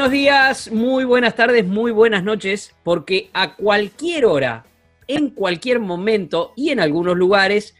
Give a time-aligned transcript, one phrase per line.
[0.00, 4.64] Buenos días, muy buenas tardes, muy buenas noches, porque a cualquier hora,
[5.06, 7.74] en cualquier momento y en algunos lugares,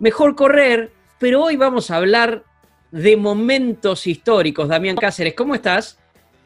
[0.00, 0.90] mejor correr,
[1.20, 2.42] pero hoy vamos a hablar
[2.90, 4.66] de momentos históricos.
[4.66, 6.00] Damián Cáceres, ¿cómo estás?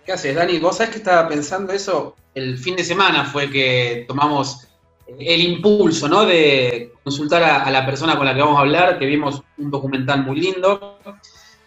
[0.05, 0.59] ¿Qué haces, Dani?
[0.59, 4.69] Vos sabés que estaba pensando eso, el fin de semana fue que tomamos
[5.19, 6.27] el impulso, ¿no?
[6.27, 9.71] De consultar a, a la persona con la que vamos a hablar, que vimos un
[9.71, 10.99] documental muy lindo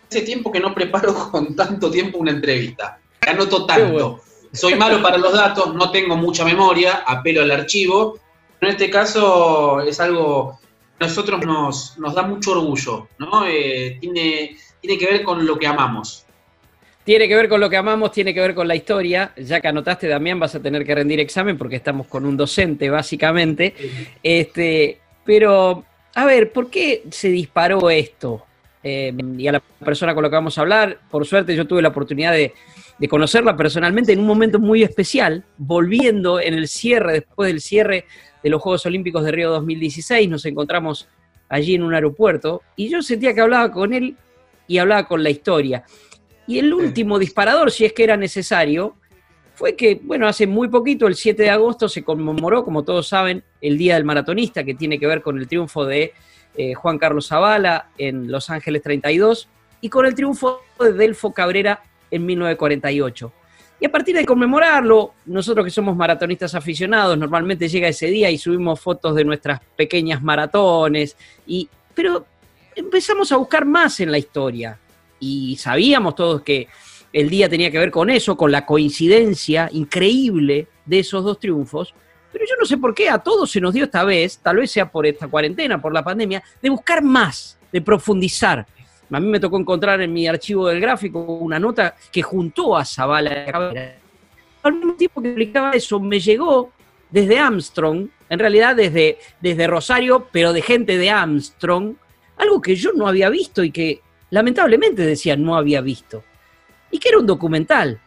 [0.09, 2.98] hace tiempo que no preparo con tanto tiempo una entrevista.
[3.27, 4.21] Anoto tanto.
[4.51, 8.19] Soy malo para los datos, no tengo mucha memoria, apelo al archivo.
[8.61, 10.59] En este caso es algo
[10.97, 13.45] que a nosotros nos, nos da mucho orgullo, ¿no?
[13.47, 16.25] Eh, tiene, tiene que ver con lo que amamos.
[17.03, 19.33] Tiene que ver con lo que amamos, tiene que ver con la historia.
[19.37, 22.89] Ya que anotaste, Damián, vas a tener que rendir examen porque estamos con un docente,
[22.89, 23.73] básicamente.
[24.21, 28.45] Este, pero, a ver, ¿por qué se disparó esto?
[28.81, 30.99] Eh, y a la persona con la que vamos a hablar.
[31.09, 32.53] Por suerte yo tuve la oportunidad de,
[33.09, 38.05] conocerla personalmente en un momento muy especial, volviendo en el cierre, después del cierre
[38.43, 41.07] de los Juegos Olímpicos de Río 2016, nos encontramos
[41.47, 44.17] allí en un aeropuerto y yo sentía que hablaba con él
[44.67, 45.83] y hablaba con la historia.
[46.45, 48.95] Y el último disparador, si es que era necesario,
[49.53, 53.43] fue que, bueno, hace muy poquito, el 7 de agosto, se conmemoró, como todos saben,
[53.61, 56.13] el Día del Maratonista, que tiene que ver con el triunfo de
[56.61, 59.47] eh, Juan Carlos Zavala en Los Ángeles 32
[59.79, 61.81] y con el triunfo de Delfo Cabrera
[62.11, 63.31] en 1948.
[63.79, 68.37] Y a partir de conmemorarlo, nosotros que somos maratonistas aficionados, normalmente llega ese día y
[68.37, 71.15] subimos fotos de nuestras pequeñas maratones,
[71.47, 72.25] y, pero
[72.75, 74.77] empezamos a buscar más en la historia.
[75.17, 76.67] Y sabíamos todos que
[77.13, 81.93] el día tenía que ver con eso, con la coincidencia increíble de esos dos triunfos,
[82.31, 84.71] pero yo no sé por qué a todos se nos dio esta vez, tal vez
[84.71, 88.65] sea por esta cuarentena, por la pandemia, de buscar más, de profundizar.
[89.11, 92.85] A mí me tocó encontrar en mi archivo del gráfico una nota que juntó a
[92.85, 93.83] Zavala
[94.61, 96.71] Al mismo tiempo que explicaba eso, me llegó
[97.09, 101.95] desde Armstrong, en realidad desde, desde Rosario, pero de gente de Armstrong,
[102.37, 106.23] algo que yo no había visto y que lamentablemente decía no había visto.
[106.91, 107.99] Y que era un documental,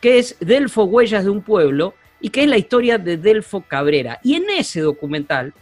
[0.00, 4.18] que es Delfo Huellas de un Pueblo, y que es la historia de Delfo Cabrera.
[4.22, 5.52] Y en ese documental,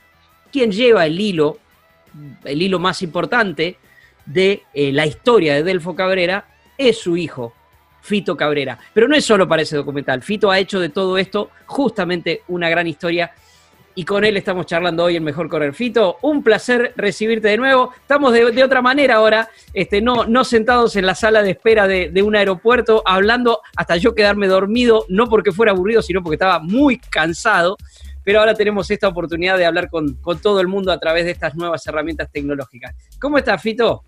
[0.53, 1.59] quien lleva el hilo,
[2.45, 3.77] el hilo más importante
[4.27, 6.47] de eh, la historia de Delfo Cabrera,
[6.79, 7.55] es su hijo,
[8.03, 8.79] Fito Cabrera.
[8.93, 10.23] Pero no es solo para ese documental.
[10.23, 13.33] Fito ha hecho de todo esto justamente una gran historia
[13.95, 15.75] y con él estamos charlando hoy en Mejor Correr.
[15.75, 17.93] Fito, un placer recibirte de nuevo.
[17.97, 22.35] Estamos de, otra manera ahora, este, no, sentados en la sala de espera de, un
[22.35, 27.77] aeropuerto, hablando hasta yo quedarme dormido, no porque fuera aburrido, sino porque estaba muy cansado.
[28.25, 31.33] Pero ahora tenemos esta oportunidad de hablar con, con todo el mundo a través de
[31.33, 32.95] estas nuevas herramientas tecnológicas.
[33.21, 34.05] ¿Cómo estás, Fito?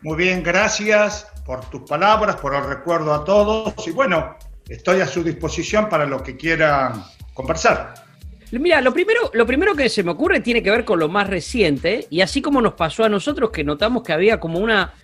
[0.00, 3.74] Muy bien, gracias por tus palabras, por el recuerdo a todos.
[3.86, 4.36] Y bueno,
[4.68, 7.04] estoy a su disposición para lo que quieran
[7.34, 8.03] conversar.
[8.60, 11.28] Mira, lo primero, lo primero que se me ocurre tiene que ver con lo más
[11.28, 14.94] reciente, y así como nos pasó a nosotros que notamos que había como una,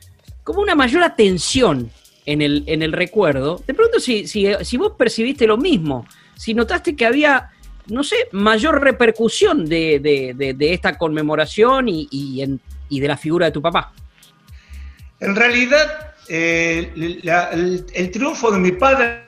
[0.44, 1.91] como una mayor atención
[2.27, 6.06] en el, en el recuerdo, te pregunto si, si, vos percibiste lo mismo,
[6.37, 7.50] si notaste que había,
[7.87, 13.93] no sé, mayor repercusión de, esta conmemoración y, y, de la figura de tu papá.
[15.19, 16.93] En realidad, eh,
[17.94, 19.26] el triunfo de mi padre,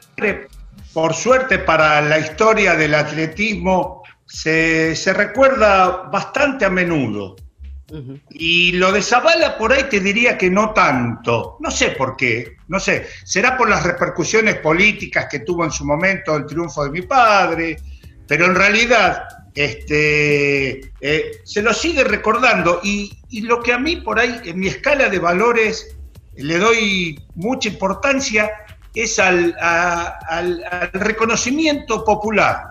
[0.92, 4.01] por suerte para la historia del atletismo,
[4.32, 7.36] se, recuerda bastante a menudo.
[8.30, 11.58] Y lo de Zavala por ahí te diría que no tanto.
[11.60, 12.56] No sé por qué.
[12.68, 13.06] No sé.
[13.24, 17.76] Será por las repercusiones políticas que tuvo en su momento el triunfo de mi padre.
[18.26, 19.24] Pero en realidad
[19.54, 22.80] este, eh, se lo sigue recordando.
[22.82, 23.12] Y,
[23.42, 25.94] lo que a mí por ahí, en mi escala de valores,
[26.36, 28.50] le doy mucha importancia
[28.94, 29.54] es al,
[30.94, 32.70] reconocimiento popular.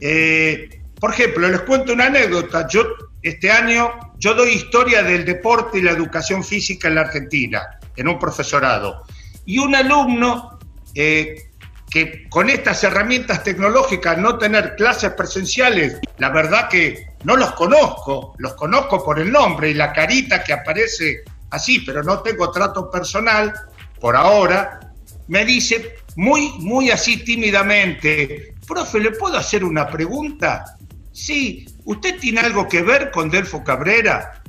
[0.00, 2.68] Eh, por ejemplo, les cuento una anécdota.
[2.68, 2.84] Yo
[3.22, 7.60] este año yo doy historia del deporte y la educación física en la Argentina,
[7.96, 9.02] en un profesorado.
[9.44, 10.60] Y un alumno
[10.94, 11.50] eh,
[11.90, 18.36] que con estas herramientas tecnológicas, no tener clases presenciales, la verdad que no los conozco,
[18.38, 22.88] los conozco por el nombre y la carita que aparece así, pero no tengo trato
[22.88, 23.52] personal
[23.98, 24.78] por ahora,
[25.26, 30.76] me dice muy, muy así tímidamente, profe, ¿le puedo hacer una pregunta?
[31.12, 34.42] Sí, ¿usted tiene algo que ver con Delfo Cabrera?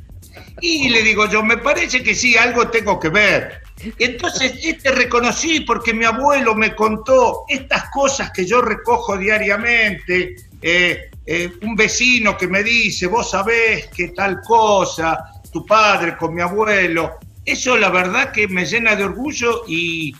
[0.61, 3.61] Y le digo yo, me parece que sí, algo tengo que ver.
[3.99, 10.35] Entonces, este reconocí porque mi abuelo me contó estas cosas que yo recojo diariamente.
[10.61, 16.33] Eh, eh, un vecino que me dice, vos sabés que tal cosa, tu padre con
[16.33, 17.17] mi abuelo.
[17.45, 20.13] Eso la verdad que me llena de orgullo y,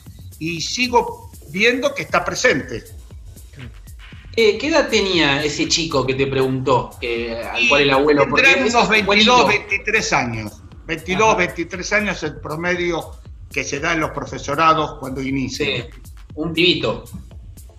[0.59, 2.83] sigo viendo que está presente.
[4.35, 8.27] Eh, ¿Qué edad tenía ese chico que te preguntó, al cual el abuelo?
[8.29, 10.63] Porque unos 22, 23 años.
[10.85, 13.11] 22, 23 años el promedio
[13.51, 15.87] que se da en los profesorados cuando inicia.
[16.35, 17.05] un pibito.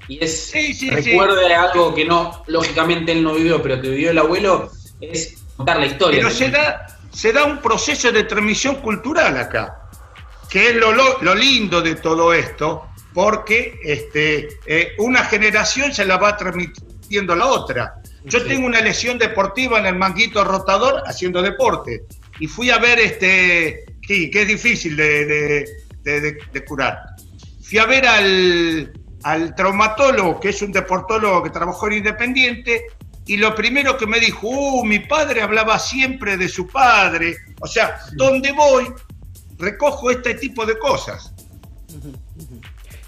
[0.06, 0.52] Y es,
[0.90, 4.70] recuerde algo que no, lógicamente él no vivió, pero que vivió el abuelo,
[5.00, 6.20] es contar la historia.
[6.20, 9.88] Pero se da, se da un proceso de transmisión cultural acá,
[10.50, 16.18] que es lo, lo, lindo de todo esto, porque este, eh, una generación se la
[16.18, 17.94] va transmitiendo a la otra.
[18.24, 22.04] Yo tengo una lesión deportiva en el manguito rotador haciendo deporte
[22.40, 25.66] y fui a ver este Sí, que es difícil de,
[26.66, 26.98] curar.
[27.62, 32.84] Fui a ver al, traumatólogo, que es un deportólogo que trabajó en Independiente,
[33.26, 37.36] y lo primero que me dijo, uh, mi padre hablaba siempre de su padre.
[37.60, 38.92] O sea, donde voy,
[39.56, 41.32] recojo este tipo de cosas.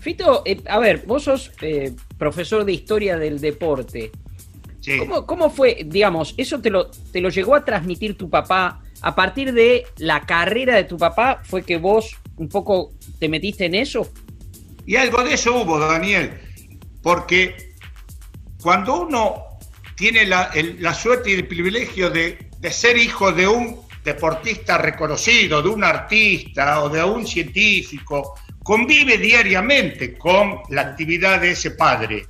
[0.06, 4.12] Fito, eh, a ver, vos sos eh, profesor de historia del deporte.
[4.78, 4.98] Sí.
[4.98, 9.16] ¿Cómo, ¿Cómo, fue, digamos, eso te lo, te lo llegó a transmitir tu papá a
[9.16, 13.74] partir de la carrera de tu papá fue que vos un poco te metiste en
[13.74, 14.08] eso.
[14.86, 16.38] Y algo de eso hubo, Daniel,
[17.02, 17.74] porque
[18.62, 19.42] cuando uno
[19.96, 25.82] tiene la, suerte y el privilegio de, ser hijo de un deportista reconocido, de un
[25.82, 32.26] artista o de un científico, convive diariamente con la actividad de ese padre.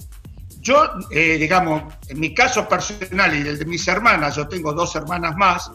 [0.60, 4.94] Yo, eh, digamos, en mi caso personal y el de mis hermanas, yo tengo dos
[4.96, 5.70] hermanas más,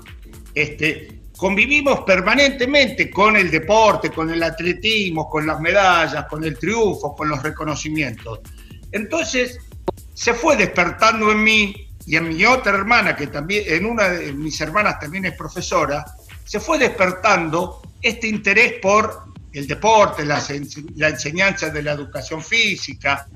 [0.53, 7.15] este, convivimos permanentemente con el deporte, con el atletismo, con las medallas, con el triunfo,
[7.15, 8.41] con los reconocimientos.
[8.91, 9.57] Entonces,
[10.13, 14.31] se fue despertando en mí y en mi otra hermana, que también, en una de
[14.31, 16.05] mis hermanas también es profesora,
[16.45, 20.41] se fue despertando este interés por el deporte, la,
[21.09, 23.27] enseñanza de la educación física.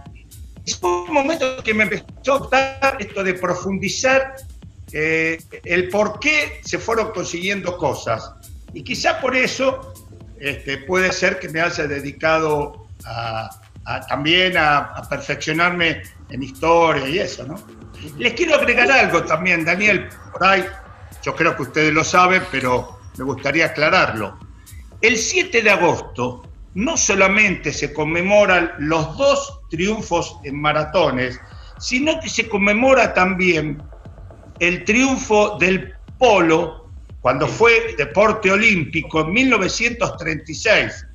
[0.80, 4.36] Fue un momento que me empezó a gustar esto de profundizar
[4.92, 8.32] eh, el por qué se fueron consiguiendo cosas.
[8.74, 9.94] Y quizá por eso
[10.40, 12.88] este, puede ser que me haya dedicado
[14.08, 17.56] también a, perfeccionarme en historia y eso, ¿no?
[18.18, 20.66] Les quiero agregar algo también, Daniel, por ahí,
[21.24, 24.38] yo creo que ustedes lo saben, pero me gustaría aclararlo.
[25.02, 26.44] El 7 de agosto
[26.74, 31.40] no solamente se conmemoran los dos triunfos en maratones,
[31.80, 33.82] sino que se conmemora también
[34.60, 36.90] el triunfo del polo
[37.22, 41.08] cuando fue deporte olímpico en 1936.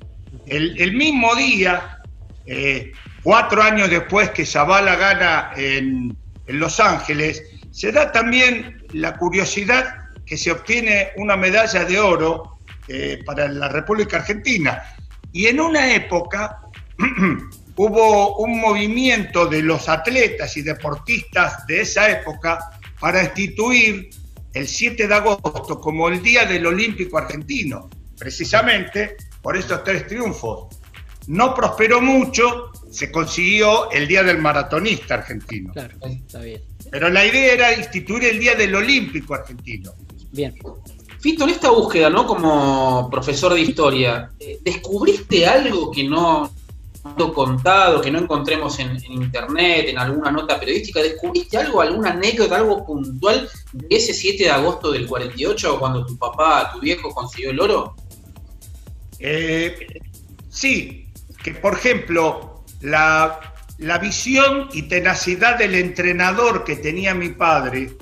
[0.47, 1.99] El, mismo día,
[2.45, 2.91] eh,
[3.23, 10.37] cuatro años después que Zavala gana en, Los Ángeles, se da también la curiosidad que
[10.37, 12.50] se obtiene una medalla de oro
[12.93, 14.83] eh, para la República Argentina.
[15.31, 16.59] Y en una época
[17.77, 22.59] hubo un movimiento de los atletas y deportistas de esa época
[22.99, 24.09] para instituir
[24.53, 30.75] el 7 de agosto como el Día del Olímpico Argentino, precisamente por estos tres triunfos.
[31.27, 35.71] No prosperó mucho, se consiguió el Día del Maratonista Argentino.
[35.71, 36.61] Claro, está bien.
[36.91, 39.93] Pero la idea era instituir el Día del Olímpico Argentino.
[40.33, 40.53] Bien.
[41.21, 42.25] Fito, en esta búsqueda, ¿no?
[42.25, 46.49] Como profesor de historia, eh, ¿descubriste algo que no,
[47.35, 52.83] contado, que no encontremos en, internet, en alguna nota periodística, ¿descubriste algo, alguna anécdota, algo
[52.83, 57.59] puntual de ese 7 de agosto del 48 cuando tu papá, tu viejo consiguió el
[57.59, 57.95] oro?
[59.19, 59.75] Eh,
[60.49, 61.05] sí,
[61.43, 63.39] que por ejemplo, la,
[63.77, 67.95] la visión y tenacidad del entrenador que tenía mi padre,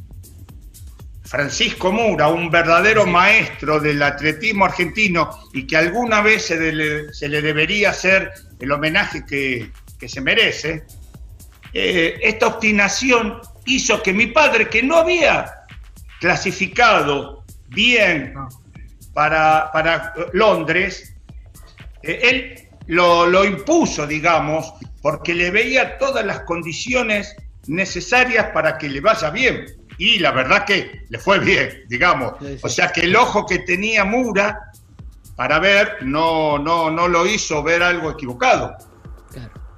[1.29, 6.71] Francisco Mura, un verdadero maestro del atletismo argentino y que alguna vez se,
[7.29, 9.71] le, debería hacer el homenaje que,
[10.07, 10.85] se merece,
[11.71, 15.53] eh, esta obstinación hizo que mi padre, que no había
[16.19, 18.33] clasificado bien
[19.13, 21.15] para, para Londres,
[22.01, 27.35] eh, él lo, lo impuso, digamos, porque le veía todas las condiciones
[27.67, 29.78] necesarias para que le vaya bien.
[29.99, 32.33] Y la verdad que le fue bien, digamos.
[32.63, 34.71] O sea que el ojo que tenía Mura
[35.35, 38.75] para ver no, no, no lo hizo ver algo equivocado.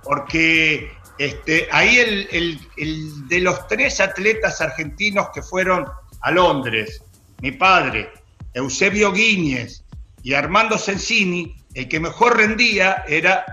[0.04, 5.86] Porque este, ahí el, el, de los tres atletas argentinos que fueron
[6.22, 7.04] a Londres,
[7.42, 8.12] mi padre,
[8.54, 9.84] Eusebio Guíñez
[10.22, 13.44] y Armando Sensini, el que mejor rendía era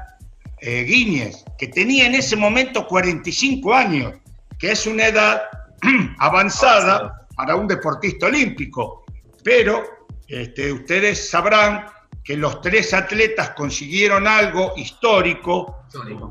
[0.61, 4.15] eh, Guíñez, que tenía en ese momento 45 años,
[4.59, 5.43] que es una edad
[6.19, 9.05] avanzada para un deportista olímpico.
[9.43, 9.85] Pero
[10.27, 11.87] este, ustedes sabrán
[12.23, 15.85] que los tres atletas consiguieron algo histórico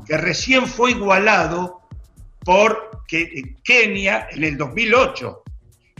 [0.06, 1.80] que recién fue igualado
[2.44, 3.02] por
[3.64, 5.42] Kenia en el 2008,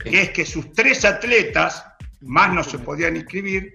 [0.05, 1.85] que es que sus tres atletas,
[2.21, 3.75] más no se podían inscribir,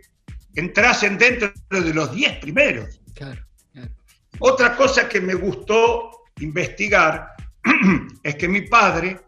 [0.55, 3.01] entrasen dentro de los 10 primeros.
[4.39, 7.33] Otra cosa que me gustó investigar
[8.23, 9.19] es que mi padre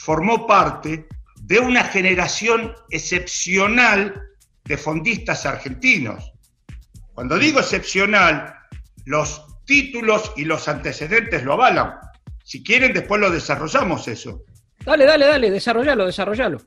[0.00, 1.06] formó parte
[1.42, 4.22] de una generación excepcional
[4.64, 6.32] de fondistas argentinos.
[7.12, 8.54] Cuando digo excepcional,
[9.04, 11.96] los títulos y los antecedentes lo avalan.
[12.44, 14.42] Si quieren, después lo desarrollamos eso.
[14.86, 16.62] Dale, dale, dale, desarrollalo, desarrollalo.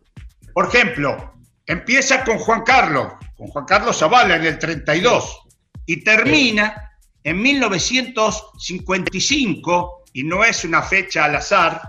[0.53, 1.33] Por ejemplo,
[1.65, 5.39] empieza con Juan Carlos, con Juan Carlos Zavala en el 32
[5.87, 6.91] y termina
[7.23, 11.81] en 1955, y no es una fecha al azar,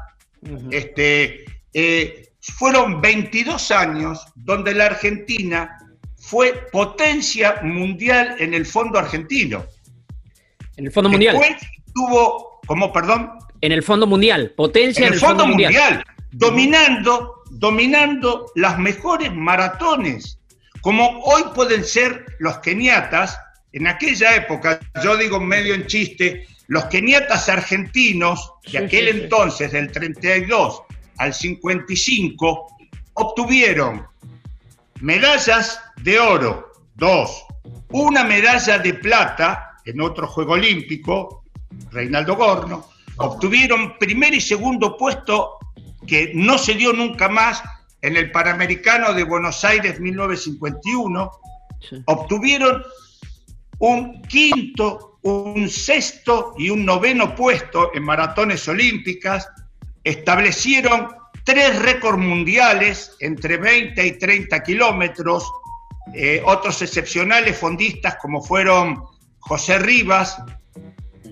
[0.70, 5.78] este, eh, fueron 22 años donde la Argentina
[6.16, 9.64] fue potencia mundial en el fondo argentino.
[10.76, 11.36] En el fondo mundial.
[11.38, 11.62] Después
[11.94, 13.30] tuvo, ¿cómo, perdón?
[13.60, 20.38] En el fondo mundial, potencia en el, fondo, mundial, dominando, dominando las mejores maratones,
[20.80, 23.38] como hoy pueden ser los keniatas,
[23.72, 29.92] en aquella época, yo digo medio en chiste, los keniatas argentinos de aquel entonces, del
[29.92, 30.82] 32
[31.18, 32.76] al 55,
[33.14, 34.06] obtuvieron
[35.00, 37.44] medallas de oro, dos,
[37.90, 41.44] una medalla de plata en otro Juego Olímpico,
[41.90, 45.58] Reinaldo Gorno, obtuvieron primer y segundo puesto
[46.06, 47.62] que no se dio nunca más
[48.02, 51.30] en el Panamericano de Buenos Aires 1951,
[52.06, 52.82] obtuvieron
[53.78, 59.48] un quinto, un sexto y un noveno puesto en maratones olímpicas,
[60.02, 61.08] establecieron
[61.44, 65.50] tres récords mundiales entre 20 y 30 kilómetros,
[66.14, 69.02] eh, otros excepcionales fondistas como fueron
[69.38, 70.42] José Rivas,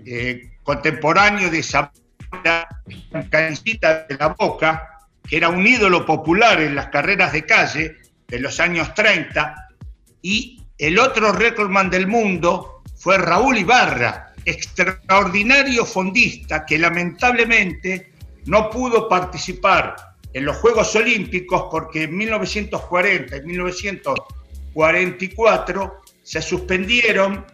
[0.07, 2.69] eh, contemporáneo de Zamora,
[3.29, 7.97] Cancita de la Boca, que era un ídolo popular en las carreras de calle
[8.27, 9.55] de los años 30,
[10.23, 18.11] y el otro récordman del mundo fue Raúl Ibarra, extraordinario fondista que lamentablemente
[18.47, 19.95] no pudo participar
[20.33, 27.47] en los Juegos Olímpicos porque en 1940 y 1944 se suspendieron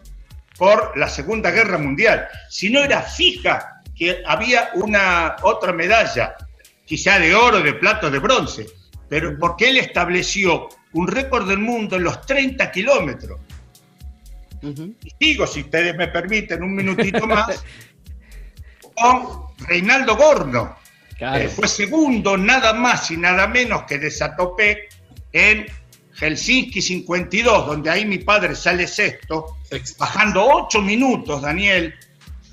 [0.56, 2.26] por la Segunda Guerra Mundial.
[2.49, 6.35] Si no era fija que había una otra medalla,
[6.87, 8.77] quizá de oro, de plata, de bronce,
[9.08, 13.40] pero porque él estableció un récord del mundo en los 30 kilómetros.
[14.60, 17.64] Y digo, si ustedes me permiten un minutito más,
[18.94, 20.76] con Reinaldo Gorno,
[21.16, 24.88] que fue segundo nada más y nada menos que de Satopek
[25.32, 25.66] en
[26.14, 29.58] Helsinki 52, donde ahí mi padre sale sexto,
[29.98, 31.94] bajando ocho minutos, Daniel,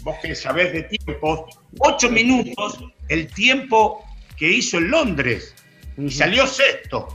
[0.01, 1.47] vos que sabés de tiempo,
[1.79, 4.03] ocho minutos el tiempo
[4.37, 5.55] que hizo en Londres,
[5.97, 7.07] y salió sexto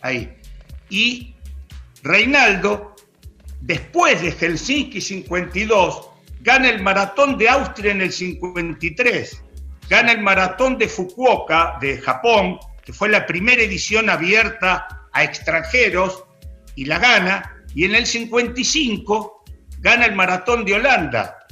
[0.00, 0.32] ahí.
[0.90, 1.34] Y
[2.02, 2.94] Reinaldo,
[3.60, 6.08] después de Helsinki 52,
[6.40, 9.42] gana el maratón de Austria en el 53,
[9.88, 16.24] gana el maratón de Fukuoka de Japón, que fue la primera edición abierta a extranjeros,
[16.74, 19.44] y la gana, y en el 55
[19.80, 21.46] gana el maratón de Holanda,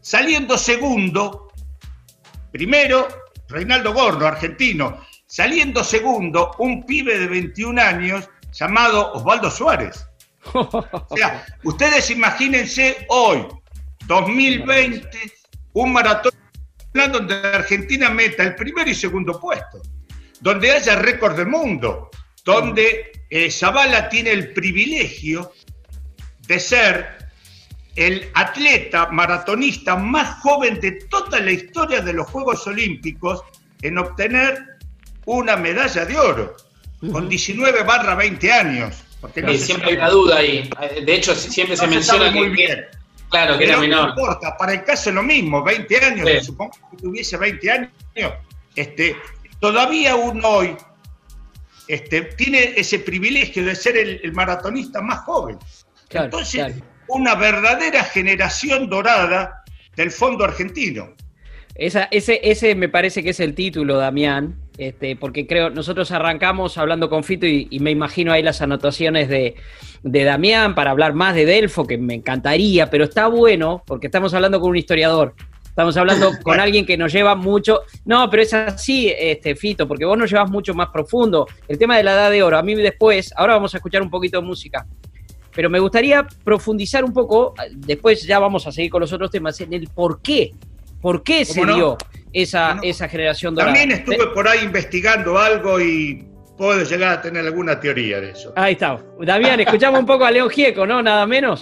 [0.00, 1.52] saliendo segundo,
[2.50, 3.08] primero
[3.48, 10.06] Reinaldo Gordo, argentino, saliendo segundo un pibe de 21 años llamado Osvaldo Suárez.
[10.54, 13.46] O sea, ustedes imagínense hoy,
[14.06, 15.08] 2020,
[15.74, 16.32] un maratón
[16.92, 19.82] donde Argentina meta el primer y segundo puesto,
[20.40, 22.10] donde haya récord del mundo,
[22.44, 23.50] donde eh,
[24.10, 25.52] tiene el privilegio
[26.46, 27.30] de ser
[27.94, 33.42] el atleta maratonista más joven de toda la historia de los Juegos Olímpicos
[33.82, 34.77] en obtener
[35.36, 36.56] una medalla de oro.
[37.12, 39.04] con 19 barra 20 años.
[39.20, 40.70] Porque no siempre hay una duda ahí.
[41.04, 42.86] De hecho, siempre se menciona muy bien.
[43.30, 44.02] Claro, que era menor.
[44.04, 47.90] No importa, para el caso es lo mismo, 20 años, supongo que tuviese 20 años,
[48.74, 49.16] este,
[49.60, 50.76] todavía uno hoy
[51.88, 55.58] este, tiene ese privilegio de ser el, maratonista más joven.
[56.10, 56.74] Entonces,
[57.08, 59.62] una verdadera generación dorada
[59.94, 61.14] del fondo argentino.
[61.74, 66.78] Esa, ese, ese me parece que es el título, Damián, este, porque creo, nosotros arrancamos
[66.78, 69.56] hablando con Fito y, me imagino ahí las anotaciones de,
[70.04, 74.32] de, Damián para hablar más de Delfo, que me encantaría, pero está bueno porque estamos
[74.34, 75.34] hablando con un historiador.
[75.64, 77.82] Estamos hablando con alguien que nos lleva mucho.
[78.04, 81.46] No, pero es así, este, Fito, porque vos nos llevas mucho más profundo.
[81.66, 84.10] El tema de la edad de oro, a mí después, ahora vamos a escuchar un
[84.10, 84.86] poquito de música,
[85.54, 89.60] pero me gustaría profundizar un poco, después ya vamos a seguir con los otros temas,
[89.60, 90.52] en el por qué.
[91.00, 91.96] ¿Por qué se dio
[92.32, 93.74] esa, esa generación dorada?
[93.74, 98.52] También estuve por ahí investigando algo y puedo llegar a tener alguna teoría de eso.
[98.56, 99.02] Ahí está.
[99.20, 101.02] Damián, escuchamos un poco a León Gieco, ¿no?
[101.02, 101.60] Nada menos.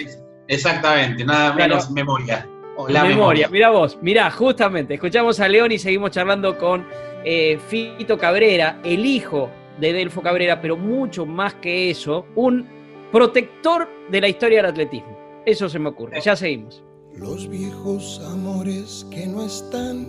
[0.49, 2.47] Exactamente, nada menos memoria
[2.89, 3.49] la memoria.
[3.49, 6.87] Mira vos, mira, justamente, escuchamos a León y seguimos charlando con
[7.25, 12.67] eh, Fito Cabrera, el hijo de Delfo Cabrera, pero mucho más que eso, un
[13.13, 15.17] protector de la historia del atletismo.
[15.45, 16.21] Eso se me ocurre.
[16.21, 16.83] Ya seguimos.
[17.15, 20.09] Los viejos amores que no están,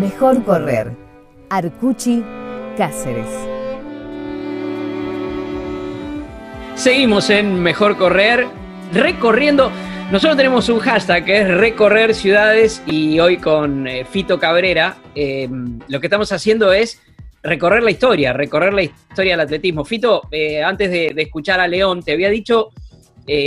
[0.00, 0.92] Mejor correr.
[1.50, 2.22] Arcuchi
[2.76, 3.28] Cáceres.
[6.74, 8.46] Seguimos en Mejor Correr,
[8.92, 9.70] recorriendo
[10.12, 15.48] nosotros tenemos un hashtag que es recorrer ciudades y hoy con eh, Fito Cabrera eh,
[15.88, 17.02] lo que estamos haciendo es
[17.42, 19.84] recorrer la historia, recorrer la historia del atletismo.
[19.84, 22.68] Fito, eh, antes de, escuchar a León, te había dicho,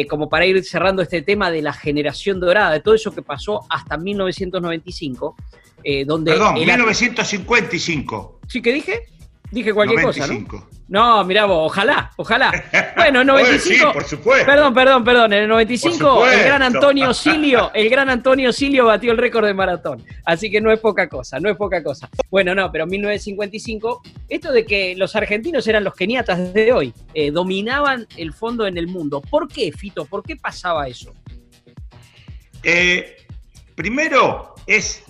[0.09, 3.61] como para ir cerrando este tema de la generación dorada, de todo eso que pasó
[3.69, 5.37] hasta 1995,
[6.05, 6.31] donde...
[6.31, 8.41] Perdón, 1955.
[8.47, 9.05] ¿Sí que dije?
[9.51, 10.67] Dije cualquier cosa, ¿no?
[10.89, 12.51] No, mirá vos, ojalá, ojalá.
[12.95, 13.61] Bueno, en 95.
[13.61, 14.45] sí, por supuesto.
[14.45, 15.33] Perdón, perdón, perdón.
[15.33, 19.53] En el 95, el gran Antonio Silio, el gran Antonio Silio batió el récord de
[19.53, 20.03] maratón.
[20.25, 22.09] Así que no es poca cosa, no es poca cosa.
[22.29, 26.93] Bueno, no, pero en 1955, esto de que los argentinos eran los keniatas de hoy,
[27.13, 29.21] eh, dominaban el fondo en el mundo.
[29.21, 30.05] ¿Por qué, Fito?
[30.05, 31.13] ¿Por qué pasaba eso?
[32.63, 33.15] Eh,
[33.75, 35.03] primero, es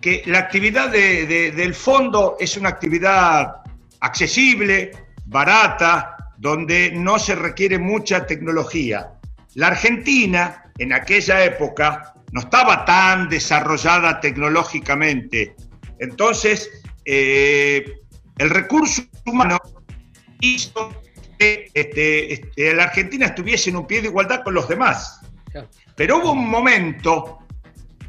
[0.00, 3.62] que la actividad del fondo es una actividad
[4.00, 4.92] accesible,
[5.26, 9.12] barata, donde no se requiere mucha tecnología.
[9.54, 15.56] La Argentina, en aquella época, no estaba tan desarrollada tecnológicamente.
[15.98, 16.70] Entonces,
[17.04, 18.00] eh,
[18.38, 19.58] el recurso humano
[20.40, 20.92] hizo
[21.38, 25.20] que este, este, la Argentina estuviese en un pie de igualdad con los demás.
[25.94, 27.38] Pero hubo un momento,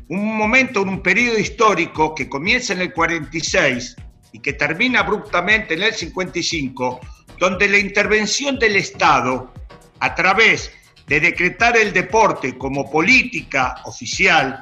[0.09, 3.95] un momento, un periodo histórico que comienza en el 46
[4.31, 6.99] y que termina abruptamente en el 55,
[7.39, 9.53] donde la intervención del Estado
[9.99, 10.71] a través
[11.07, 14.61] de decretar el deporte como política oficial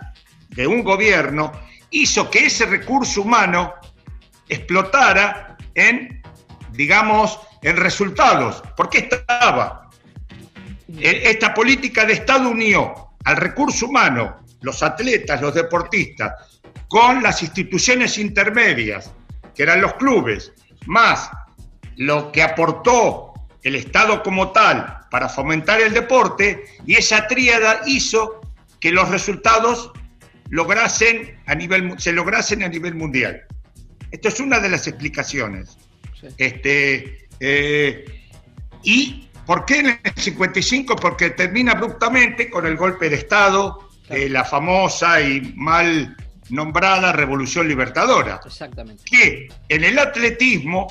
[0.49, 1.51] de un gobierno
[1.91, 3.73] hizo que ese recurso humano
[4.47, 6.21] explotara en,
[6.71, 8.63] digamos, en resultados.
[8.77, 9.89] porque estaba?
[10.87, 16.33] E, esta política de Estado unió al recurso humano, los atletas, los deportistas,
[16.87, 19.11] con las instituciones intermedias,
[19.53, 20.51] que eran los clubes,
[20.87, 21.29] más
[21.97, 28.41] lo que aportó el Estado como tal para fomentar el deporte, y esa tríada hizo
[28.79, 29.91] que los resultados
[30.49, 33.43] lograsen a nivel, se lograsen a nivel mundial.
[34.11, 35.77] Esto es una de las explicaciones.
[36.37, 38.05] Este, eh,
[38.83, 40.95] ¿Y por qué en el 55?
[40.95, 46.15] Porque termina abruptamente con el golpe de Estado, de la famosa y mal
[46.49, 48.39] nombrada Revolución Libertadora.
[48.45, 49.03] Exactamente.
[49.05, 50.87] Que en el atletismo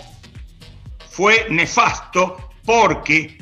[1.11, 3.39] fue nefasto porque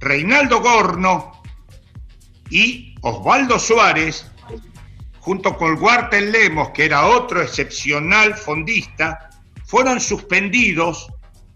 [0.00, 1.42] Reinaldo Gorno
[2.50, 4.30] y Osvaldo Suárez,
[5.20, 9.30] junto con Walter Lemos, que era otro excepcional fondista,
[9.64, 11.08] fueron suspendidos,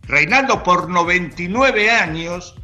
[0.03, 2.57] Reinaldo por 99 años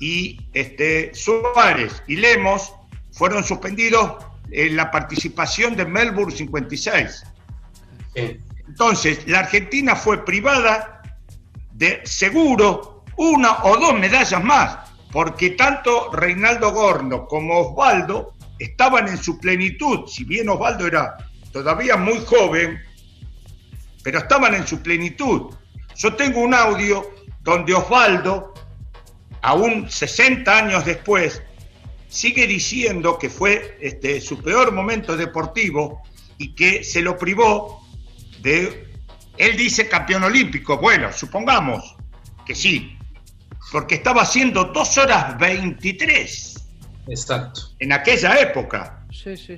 [0.00, 2.72] y este, Suárez y Lemos
[3.12, 7.24] fueron suspendidos en la participación de Melbourne 56.
[8.14, 11.02] Entonces, la Argentina fue privada
[11.72, 14.78] de seguro una o dos medallas más,
[15.12, 21.16] porque tanto Reinaldo Gorno como Osvaldo estaban en su plenitud, si bien Osvaldo era
[21.52, 22.78] todavía muy joven,
[24.02, 25.54] pero estaban en su plenitud.
[25.96, 27.10] Yo tengo un audio
[27.42, 28.54] donde Osvaldo,
[29.42, 31.42] aún 60 años después,
[32.10, 36.02] sigue diciendo que fue este, su peor momento deportivo
[36.36, 37.86] y que se lo privó
[38.42, 38.88] de,
[39.38, 41.96] él dice campeón olímpico, bueno, supongamos
[42.44, 42.98] que sí,
[43.70, 46.64] porque estaba haciendo 2 horas 23.
[47.08, 47.60] Exacto.
[47.78, 49.06] En aquella época.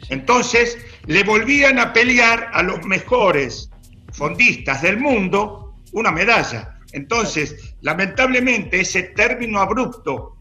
[0.09, 3.71] Entonces le volvían a pelear a los mejores
[4.13, 6.79] fondistas del mundo una medalla.
[6.93, 10.37] Entonces, lamentablemente, ese término abrupto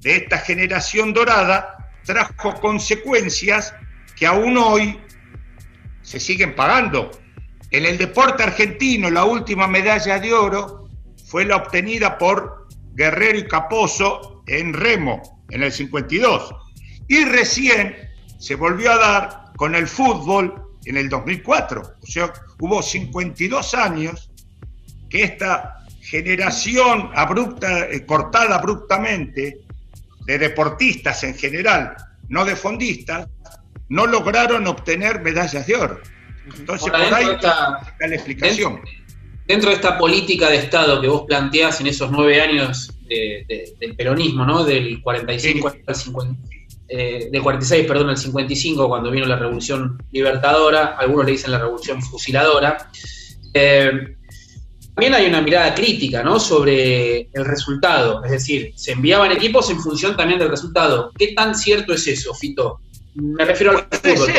[0.00, 3.74] de esta generación dorada trajo consecuencias
[4.16, 4.98] que aún hoy
[6.02, 7.10] se siguen pagando.
[7.70, 10.88] En el deporte argentino, la última medalla de oro
[11.26, 16.54] fue la obtenida por Guerrero y Caposo en remo en el 52.
[17.08, 17.94] Y recién
[18.38, 21.82] se volvió a dar con el fútbol en el 2004.
[22.02, 24.30] O sea, hubo 52 años
[25.08, 29.60] que esta generación abrupta, eh, cortada abruptamente
[30.30, 31.96] de deportistas en general,
[32.28, 33.26] no de fondistas,
[33.88, 36.00] no lograron obtener medallas de oro.
[36.56, 38.80] Entonces, por ahí está la explicación.
[39.46, 44.46] Dentro, de esta política de Estado que vos planteás en esos nueve años del peronismo,
[44.46, 44.62] ¿no?
[44.62, 46.40] Del 45 al 50,
[46.86, 51.58] eh, del 46, perdón, al 55, cuando vino la Revolución Libertadora, algunos le dicen la
[51.58, 52.88] Revolución Fusiladora.
[53.52, 54.16] Eh,
[55.00, 56.38] también hay una mirada crítica ¿no?
[56.38, 61.10] sobre el resultado, es decir, se enviaban equipos en función también del resultado.
[61.16, 62.82] ¿Qué tan cierto es eso, Fito?
[63.14, 64.30] Me refiero al fútbol,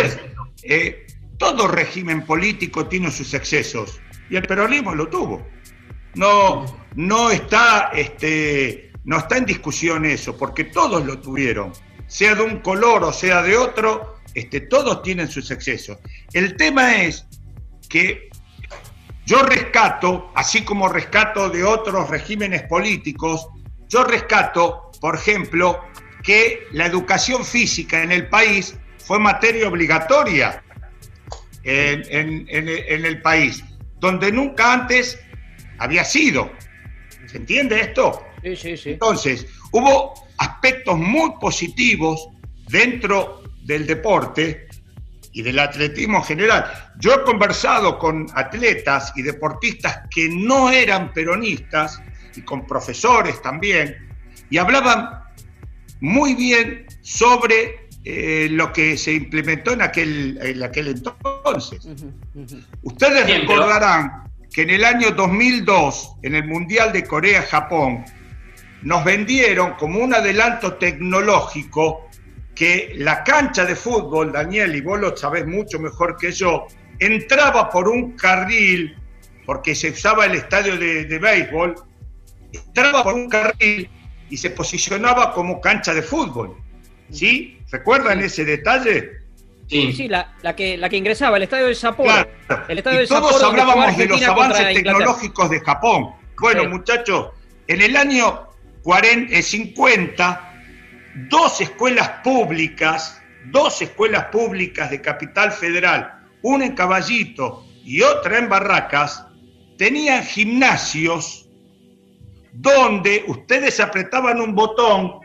[0.62, 1.08] eh,
[1.39, 5.47] todo régimen político tiene sus excesos y el peronismo lo tuvo.
[6.13, 11.74] No, no, está, este, no está en discusión eso, porque todos lo tuvieron,
[12.06, 15.97] sea de un color o sea de otro, este, todos tienen sus excesos.
[16.34, 17.26] El tema es
[17.89, 18.30] que
[19.25, 23.47] yo rescato, así como rescato de otros regímenes políticos,
[23.88, 25.79] yo rescato, por ejemplo,
[26.23, 30.63] que la educación física en el país fue materia obligatoria
[31.63, 32.47] en,
[33.05, 33.63] el país,
[33.99, 35.19] donde nunca antes
[35.77, 36.51] había sido.
[37.27, 38.23] ¿Se entiende esto?
[38.43, 38.89] Sí, sí, sí.
[38.91, 42.29] Entonces, hubo aspectos muy positivos
[42.69, 44.67] dentro del deporte
[45.34, 46.65] y del atletismo en general.
[47.00, 52.02] Yo he conversado con atletas y deportistas que no eran peronistas
[52.36, 53.96] y con profesores también,
[54.50, 55.22] y hablaban
[56.00, 61.88] muy bien sobre eh, lo que se implementó en aquel, en aquel entonces.
[62.82, 68.04] Ustedes recordarán que en el año 2002, en el Mundial de Corea-Japón,
[68.82, 72.10] nos vendieron como un adelanto tecnológico
[72.56, 76.68] que la cancha de fútbol, Daniel, y vos lo sabés mucho mejor que yo,
[77.00, 78.96] entraba por un carril,
[79.46, 81.76] porque se usaba el estadio de, de béisbol,
[82.52, 83.90] entraba por un carril
[84.30, 86.58] y se posicionaba como cancha de fútbol.
[87.10, 87.60] ¿Sí?
[87.70, 89.22] ¿Recuerdan ese detalle?
[89.68, 92.28] Sí, sí, la, que, la que ingresaba, el estadio de Sapporo.
[92.68, 96.12] El estadio y todos hablábamos de los avances tecnológicos de Japón.
[96.38, 97.30] Bueno, muchachos,
[97.68, 98.48] en el año
[98.84, 100.51] 40, 50, eh,
[101.15, 108.50] dos escuelas públicas, dos escuelas públicas de Capital Federal, una en Caballito y otra en
[108.50, 109.26] Barracas,
[109.78, 111.50] tenían gimnasios
[112.54, 115.19] donde ustedes apretaban un botón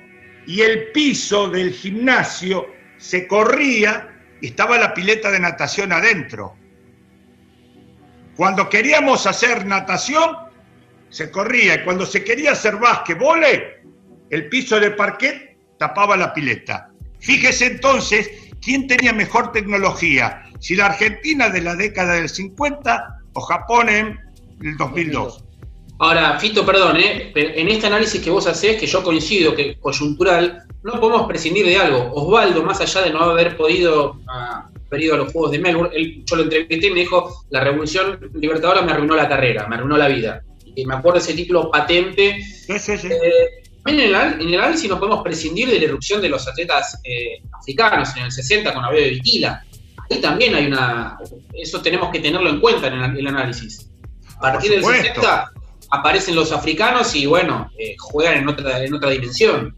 [0.47, 2.67] y el piso del gimnasio
[2.99, 4.09] se corría
[4.41, 6.57] y estaba la pileta de natación adentro.
[8.37, 10.37] Cuando queríamos hacer natación,
[11.09, 13.43] se corría y cuando se quería hacer básquetbol,
[14.31, 16.91] el piso de parquet tapaba la pileta.
[17.21, 18.31] Fíjese entonces
[18.63, 24.19] quién tenía mejor tecnología, si la Argentina de la década del 50 o Japón en
[24.63, 25.45] el 2002.
[25.99, 27.33] Ahora, Fito, perdón, ¿eh?
[27.35, 31.79] en este análisis que vos hacés, que yo coincido que coyuntural, no podemos prescindir de
[31.79, 32.13] algo.
[32.13, 36.37] Osvaldo, más allá de no haber podido a, ir a los Juegos de Melbourne, yo
[36.37, 40.09] lo entrevisté y me dijo, la Revolución Libertadora me arruinó la carrera, me arruinó la
[40.09, 40.43] vida.
[40.75, 42.43] Y me acuerdo ese título patente.
[42.43, 43.09] Sí, sí, sí.
[43.09, 46.99] Eh, en, el, en el análisis no podemos prescindir de la erupción de los atletas
[47.05, 49.65] eh, africanos en el 60 con Abel de Vitila.
[50.11, 51.19] Ahí también hay una...
[51.53, 53.91] Eso tenemos que tenerlo en cuenta en el, análisis.
[54.37, 55.53] A partir del 60
[55.91, 59.77] aparecen los africanos y bueno, eh, juegan en otra, en otra dimensión.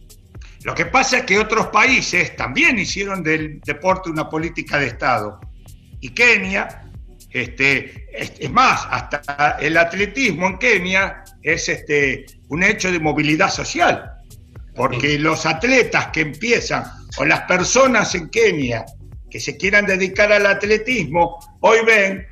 [0.64, 5.40] Lo que pasa es que otros países también hicieron del deporte una política de Estado.
[6.00, 6.90] Y Kenia,
[7.30, 14.12] este, es, más, hasta el atletismo en Kenia es este, un hecho de movilidad social.
[14.74, 16.84] Porque los atletas que empiezan,
[17.16, 18.84] o las personas en Kenia
[19.30, 22.26] que se quieran dedicar al atletismo, hoy ven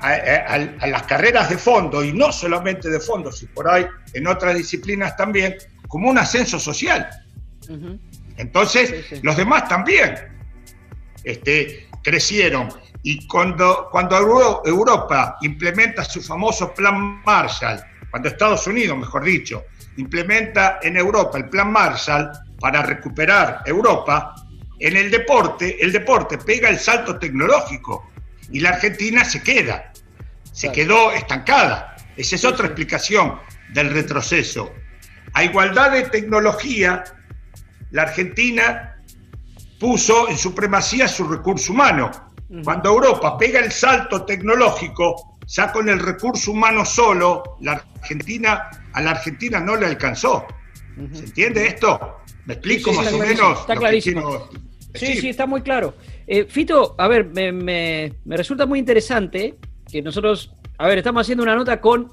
[0.00, 4.54] a, las carreras de fondo, y no solamente de fondo, si por ahí en otras
[4.56, 5.56] disciplinas también,
[5.88, 7.08] como un ascenso social.
[8.36, 10.14] Entonces, los demás también
[11.24, 12.68] este, crecieron.
[13.02, 14.16] Y cuando, cuando
[14.64, 17.80] Europa implementa su famoso plan Marshall,
[18.16, 19.66] cuando Estados Unidos, mejor dicho,
[19.98, 24.34] implementa en Europa el plan Marshall para recuperar Europa,
[24.78, 28.10] en el deporte, el deporte pega el salto tecnológico
[28.50, 29.92] y la Argentina se queda,
[30.50, 31.94] se quedó estancada.
[32.16, 33.38] Esa es otra explicación
[33.74, 34.72] del retroceso.
[35.34, 37.04] A igualdad de tecnología,
[37.90, 38.96] la Argentina
[39.78, 42.10] puso en supremacía su recurso humano.
[42.64, 49.00] Cuando Europa pega el salto tecnológico, ya con el recurso humano solo, la Argentina, a
[49.00, 50.46] la Argentina no le alcanzó.
[51.12, 52.18] ¿Se entiende esto?
[52.46, 53.60] ¿Me explico más o menos?
[53.60, 54.48] Está clarísimo.
[54.94, 55.94] Sí, sí, está muy claro.
[56.26, 59.56] Eh, Fito, a ver, me, resulta muy interesante
[59.90, 62.12] que nosotros, a ver, estamos haciendo una nota con,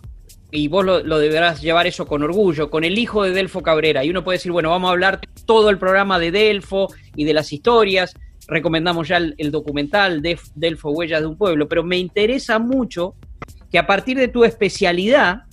[0.52, 4.04] y vos lo, deberás llevar eso con orgullo, con el hijo de Delfo Cabrera.
[4.04, 7.34] Y uno puede decir, bueno, vamos a hablar todo el programa de Delfo y de
[7.34, 8.14] las historias.
[8.48, 13.16] Recomendamos ya el, documental de Delfo Huellas de un Pueblo, pero me interesa mucho
[13.72, 15.44] que a partir de tu especialidad,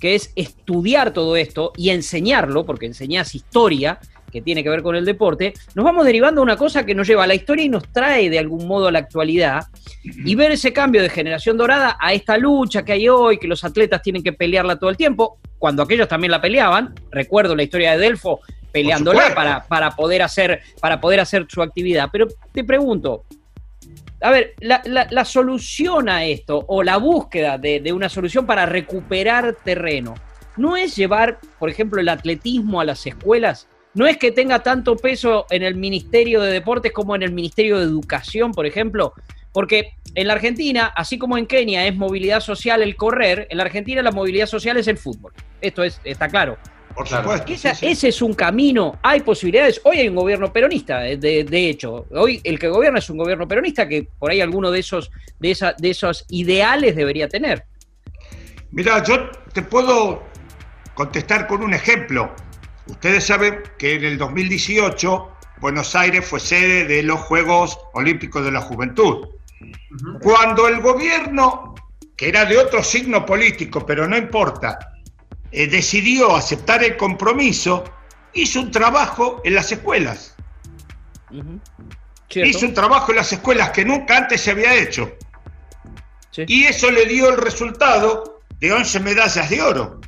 [0.00, 3.98] que es estudiar todo esto y enseñarlo, porque enseñás historia,
[4.30, 7.06] que tiene que ver con el deporte, nos vamos derivando a una cosa que nos
[7.06, 9.64] lleva a la historia y nos trae de algún modo a la actualidad
[10.02, 13.64] y ver ese cambio de generación dorada a esta lucha que hay hoy, que los
[13.64, 17.92] atletas tienen que pelearla todo el tiempo, cuando aquellos también la peleaban, recuerdo la historia
[17.92, 18.40] de Delfo
[18.72, 23.24] peleándola para, para, poder hacer, para poder hacer su actividad, pero te pregunto,
[24.20, 29.56] a ver, la, solución a esto o la búsqueda de, de una solución para recuperar
[29.64, 30.14] terreno,
[30.56, 33.68] ¿no es llevar, por ejemplo, el atletismo a las escuelas?
[33.94, 37.78] no es que tenga tanto peso en el Ministerio de Deportes como en el Ministerio
[37.78, 39.12] de Educación, por ejemplo,
[39.52, 43.64] porque en la Argentina, así como en Kenia es movilidad social el correr, en la
[43.64, 45.32] Argentina la movilidad social es el fútbol.
[45.60, 46.58] Esto es, está claro.
[46.98, 47.52] Por supuesto.
[47.80, 49.80] Ese es un camino, hay posibilidades.
[49.84, 52.06] Hoy hay un gobierno peronista, de, hecho.
[52.10, 55.52] Hoy el que gobierna es un gobierno peronista que por ahí alguno de esos, de,
[55.52, 57.66] esa, de esos ideales debería tener.
[58.72, 60.24] Mira, yo te puedo
[60.94, 62.34] contestar con un ejemplo.
[62.88, 65.28] Ustedes saben que en el 2018
[65.60, 69.28] Buenos Aires fue sede de los Juegos Olímpicos de la Juventud.
[70.20, 71.76] Cuando el gobierno,
[72.16, 74.97] que era de otro signo político, pero no importa,
[75.52, 77.84] eh, decidió aceptar el compromiso,
[78.34, 80.34] hizo un trabajo en las escuelas.
[82.30, 85.16] Hizo un trabajo en las escuelas que nunca antes se había hecho.
[86.36, 90.00] Y eso le dio el resultado de 11 medallas de oro.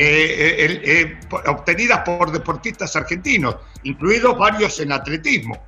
[0.00, 5.60] Eh, eh, eh, obtenidas por deportistas argentinos, incluidos varios en atletismo.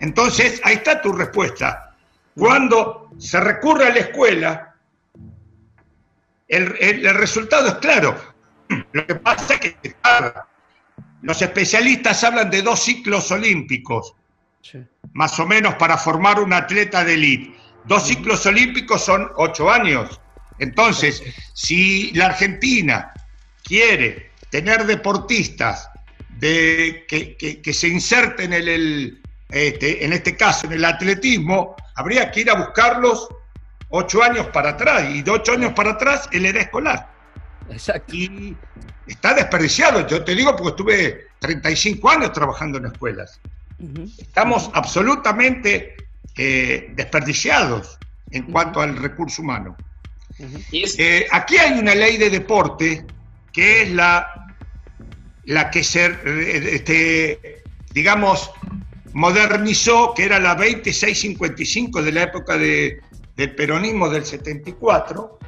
[0.00, 1.94] Entonces, ahí está tu respuesta.
[2.34, 4.75] Cuando se recurre a la escuela,
[6.48, 8.16] el, resultado es claro.
[8.92, 9.96] Lo que pasa es que
[11.22, 14.14] los especialistas hablan de dos ciclos olímpicos,
[15.12, 17.56] más o menos para formar un atleta de élite.
[17.84, 20.20] Dos ciclos olímpicos son ocho años.
[20.58, 23.12] Entonces, si la Argentina
[23.62, 25.88] quiere tener deportistas
[26.38, 32.40] de, que, se inserten en, el, este, en este caso en el atletismo, habría que
[32.40, 33.28] ir a buscarlos
[33.88, 37.10] ocho años para atrás, y de ocho años para atrás él era escolar.
[37.70, 38.14] Exacto.
[38.14, 38.56] Y
[39.06, 43.40] está desperdiciado, yo te digo porque estuve 35 años trabajando en escuelas.
[44.18, 45.96] Estamos absolutamente
[46.36, 47.98] eh, desperdiciados
[48.30, 49.76] en cuanto al recurso humano.
[50.72, 53.06] Eh, aquí hay una ley de deporte
[53.52, 54.54] que es la,
[55.44, 56.14] la que se,
[56.74, 58.50] este, digamos,
[59.12, 63.00] modernizó, que era la 2655 de la época de,
[63.36, 65.38] del peronismo del 74.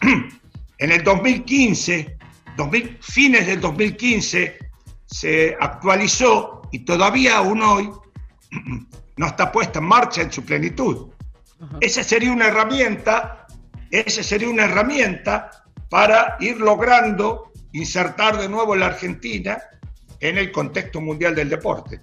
[0.80, 2.16] En el 2015,
[3.00, 4.58] fines del 2015,
[5.04, 7.90] se actualizó y todavía aún hoy
[9.16, 11.08] no está puesta en marcha en su plenitud.
[11.80, 13.48] Esa sería una herramienta,
[13.90, 15.50] esa sería una herramienta
[15.90, 19.58] para ir logrando insertar de nuevo la Argentina
[20.20, 22.00] en el contexto mundial del deporte.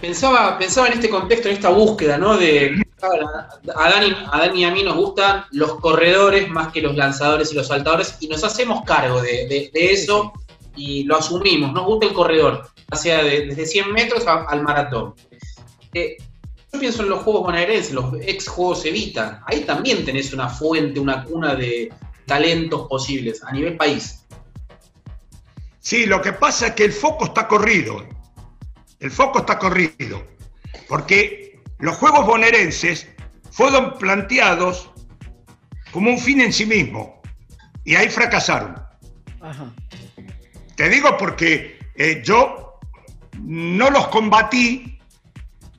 [0.00, 2.38] Pensaba, pensaba en este contexto, en esta búsqueda, ¿no?
[2.38, 7.54] De a Dani, y, a mí nos gustan los corredores más que los lanzadores y
[7.54, 10.32] los saltadores, y nos hacemos cargo de, eso
[10.76, 11.72] y lo asumimos.
[11.72, 15.14] Nos gusta el corredor, sea desde 100 metros al maratón.
[15.94, 16.16] Eh,
[16.72, 19.42] yo pienso en los Juegos bonaerenses, los ex Juegos Evita.
[19.46, 21.92] Ahí también tenés una fuente, una cuna de
[22.26, 24.24] talentos posibles a nivel país.
[25.80, 28.06] Sí, lo que pasa es que el foco está corrido.
[29.00, 30.22] El foco está corrido.
[30.88, 31.49] Porque
[31.80, 33.08] los Juegos bonaerenses
[33.50, 34.90] fueron planteados
[35.92, 37.20] como un fin en sí mismo.
[37.84, 38.80] Y ahí fracasaron.
[40.76, 42.78] Te digo porque eh, yo
[43.42, 44.98] no los combatí,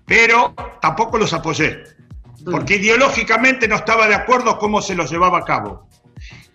[0.06, 1.84] pero tampoco los apoyé.
[2.44, 5.88] Porque ideológicamente no estaba de acuerdo cómo se los llevaba a cabo.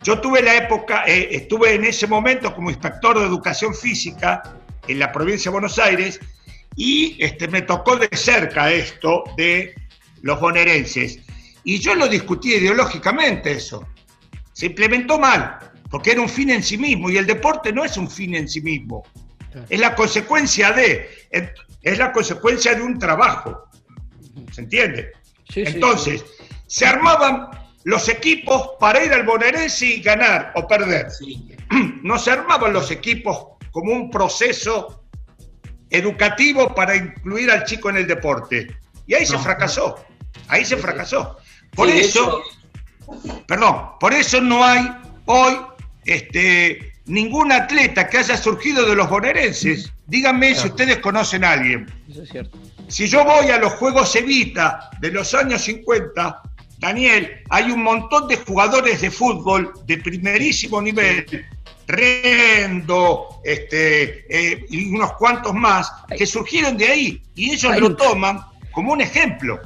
[0.03, 4.43] Yo tuve la época, eh, estuve en ese momento como inspector de educación física
[4.87, 6.21] en la provincia de Buenos Aires
[6.77, 9.75] y este, me tocó de cerca esto de
[10.23, 11.21] los bonaerenses.
[11.65, 13.89] Y yo lo discutí ideológicamente eso.
[14.53, 15.59] Se implementó mal,
[15.91, 18.49] porque era un fin en sí mismo y el deporte no es un fin en
[18.49, 19.03] sí mismo.
[19.71, 21.09] Es la consecuencia de,
[21.83, 23.65] es la consecuencia de un trabajo.
[24.53, 25.13] ¿Se entiende?
[25.55, 26.25] Entonces,
[26.67, 27.49] se armaban
[27.85, 31.09] los equipos para ir al bonaerense y ganar o perder.
[32.03, 35.06] No se armaban los equipos como un proceso
[35.91, 38.69] educativo para incluir al chico en el deporte.
[39.07, 40.05] Y ahí se fracasó.
[40.49, 41.39] Ahí se fracasó.
[41.75, 42.43] Por eso,
[43.47, 44.91] perdón, por eso no hay
[45.27, 45.57] hoy
[46.05, 49.93] este, ningún atleta que haya surgido de los bonaerenses.
[50.07, 51.87] Díganme si ustedes conocen a alguien.
[52.11, 52.59] Eso es cierto.
[52.89, 56.43] Si yo voy a los Juegos Evita de los años 50,
[56.79, 61.27] Daniel, hay un montón de jugadores de fútbol de primerísimo nivel,
[61.87, 68.41] Rendo, este, eh, y unos cuantos más, que surgieron de ahí y ellos lo toman
[68.73, 69.61] como un ejemplo.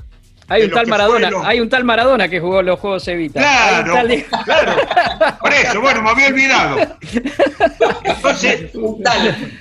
[0.48, 3.40] Hay un tal Maradona, hay un tal Maradona que jugó los Juegos Evita.
[3.40, 3.94] Claro,
[4.44, 4.72] claro.
[5.40, 6.96] Por eso, bueno, me había olvidado.
[8.02, 9.52] Entonces, un tal.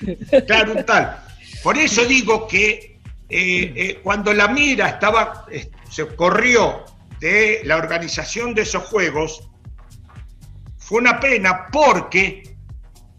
[0.47, 1.17] Claro, un tal.
[1.61, 2.97] Por eso digo que
[3.29, 5.45] eh, eh, cuando la mira estaba,
[5.91, 6.85] se corrió
[7.19, 9.47] de la organización de esos juegos
[10.77, 12.48] fue una pena porque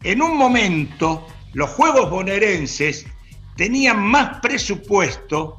[0.03, 3.07] en un momento los Juegos bonaerenses
[3.57, 5.59] tenían más presupuesto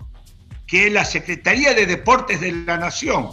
[0.66, 3.30] que la Secretaría de Deportes de la Nación.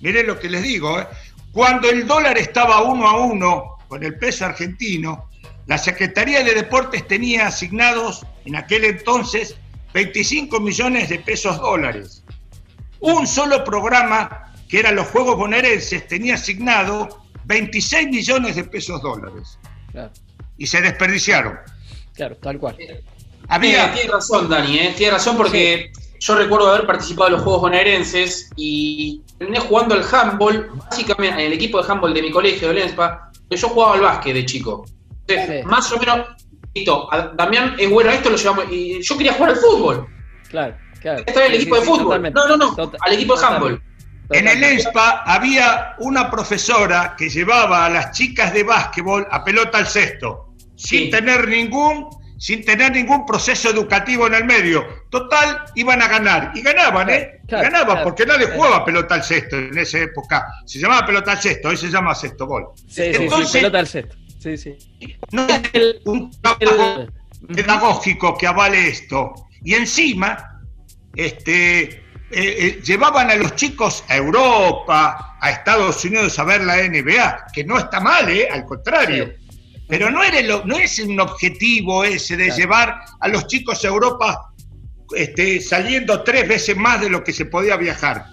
[0.00, 1.06] Miren lo que les digo, ¿eh?
[1.52, 5.30] cuando el dólar estaba uno a uno con el peso argentino,
[5.66, 9.56] la Secretaría de Deportes tenía asignados en aquel entonces
[9.92, 12.24] 25 millones de pesos dólares
[13.04, 19.58] un solo programa, que eran los Juegos Bonaerenses, tenía asignado 26 millones de pesos dólares.
[20.56, 21.58] Y se desperdiciaron.
[22.14, 22.76] Claro, tal cual.
[23.48, 23.92] Había...
[23.92, 24.94] Tiene, razón, Dani, ¿eh?
[24.96, 30.04] tiene razón porque yo recuerdo haber participado en los Juegos Bonaerenses y terminé jugando al
[30.10, 33.94] handball, básicamente en el equipo de handball de mi colegio de Lenspa, que yo jugaba
[33.94, 34.86] al básquet de chico.
[35.64, 36.28] Más o menos,
[36.74, 40.06] listo, Damián es bueno esto, lo llevamos, y yo quería jugar al fútbol.
[40.48, 40.76] Claro.
[41.00, 41.22] Claro.
[41.26, 42.32] en el equipo de fútbol.
[42.32, 43.82] no, no, no, al equipo de handball.
[44.30, 49.78] En el ESPA había una profesora que llevaba a las chicas de básquetbol a pelota
[49.78, 51.10] al cesto, sin Sí.
[51.10, 52.08] tener ningún,
[52.38, 54.84] sin tener ningún proceso educativo en el medio.
[55.10, 56.52] Total, iban a ganar.
[56.54, 57.40] Y ganaban, ¿eh?
[57.46, 58.54] Claro, ganaban, claro, porque nadie claro.
[58.62, 60.46] jugaba pelota al cesto en esa época.
[60.64, 62.68] Se llamaba pelota al cesto, hoy se llama cesto gol.
[62.76, 64.16] Sí, sí, sí, Entonces- pelota al cesto.
[64.40, 64.76] Sí, sí.
[65.32, 67.06] No es El- un trabajo
[67.48, 69.32] el- pedagógico que avale esto.
[69.62, 70.60] Y encima,
[71.14, 76.76] este, eh, eh, llevaban a los chicos a Europa, a Estados Unidos a ver la
[76.82, 78.48] NBA, que no está mal, ¿eh?
[78.50, 79.32] al contrario.
[79.86, 82.58] Pero no, era lo- no es un objetivo ese de Claro.
[82.58, 84.50] llevar a los chicos a Europa
[85.14, 88.24] este, saliendo tres veces más de lo que se podía viajar.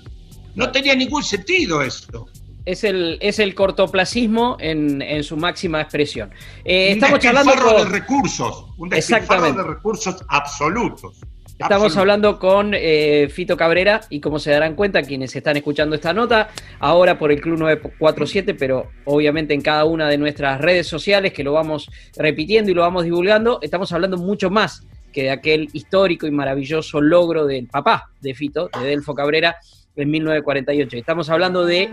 [0.55, 2.27] No tenía ningún sentido esto.
[2.63, 6.31] Es el, es el cortoplacismo en, en su máxima expresión.
[6.63, 11.17] Eh, un estamos charlando despilfarro con, de recursos, un despilfarro de recursos absolutos.
[11.61, 16.11] Estamos hablando con eh, Fito Cabrera y como se darán cuenta quienes están escuchando esta
[16.11, 16.49] nota,
[16.79, 21.43] ahora por el Club 947, pero obviamente en cada una de nuestras redes sociales que
[21.43, 26.25] lo vamos repitiendo y lo vamos divulgando, estamos hablando mucho más que de aquel histórico
[26.25, 29.57] y maravilloso logro del papá de Fito, de Delfo Cabrera,
[29.95, 30.97] en 1948.
[30.97, 31.89] Estamos hablando de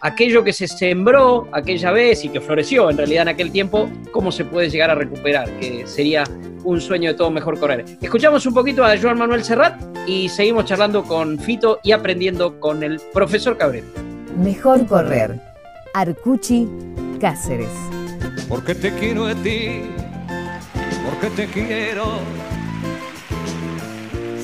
[0.00, 4.32] aquello que se sembró aquella vez y que floreció en realidad en aquel tiempo, cómo
[4.32, 6.24] se puede llegar a recuperar, que sería
[6.64, 7.84] un sueño de todo mejor correr.
[8.00, 12.82] Escuchamos un poquito a Joan Manuel Serrat y seguimos charlando con Fito y aprendiendo con
[12.82, 13.86] el profesor Cabrera.
[14.38, 15.40] Mejor correr.
[15.94, 16.68] Arcuchi
[17.20, 17.68] Cáceres.
[18.48, 19.82] porque te quiero a ti,
[21.04, 22.18] porque te quiero.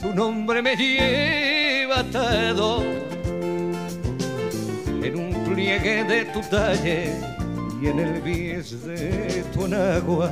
[0.00, 2.82] Tu nombre me lleva atado
[5.02, 7.12] en un pliegue de tu talle
[7.82, 10.30] y en el bies de tu enagua.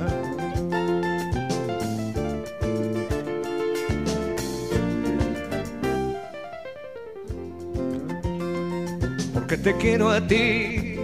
[9.35, 10.97] Porque te quiero a ti,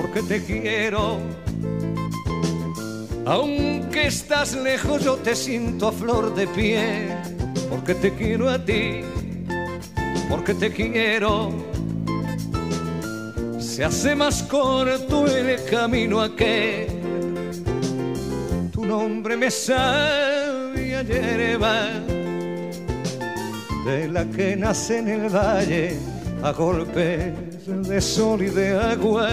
[0.00, 1.18] porque te quiero.
[3.24, 7.17] Aunque estás lejos, yo te siento a flor de piel.
[7.88, 9.00] Porque te quiero a ti,
[10.28, 11.50] porque te quiero.
[13.58, 16.88] Se hace más corto el camino aquel.
[18.72, 21.88] Tu nombre me sabe a hierba,
[23.86, 25.96] de la que nace en el valle
[26.42, 27.32] a golpes
[27.66, 29.30] de sol y de agua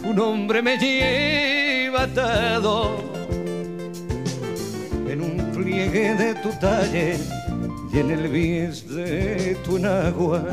[0.00, 3.11] tu nombre me lleva atado
[5.72, 7.16] pliegue de tu talle
[7.92, 10.44] y en el bies de tu enagua.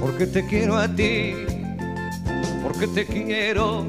[0.00, 1.34] Porque te quiero a ti,
[2.62, 3.86] porque te quiero.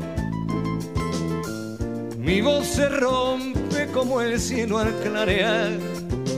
[2.17, 5.71] Mi voz se rompe como el cielo al clarear,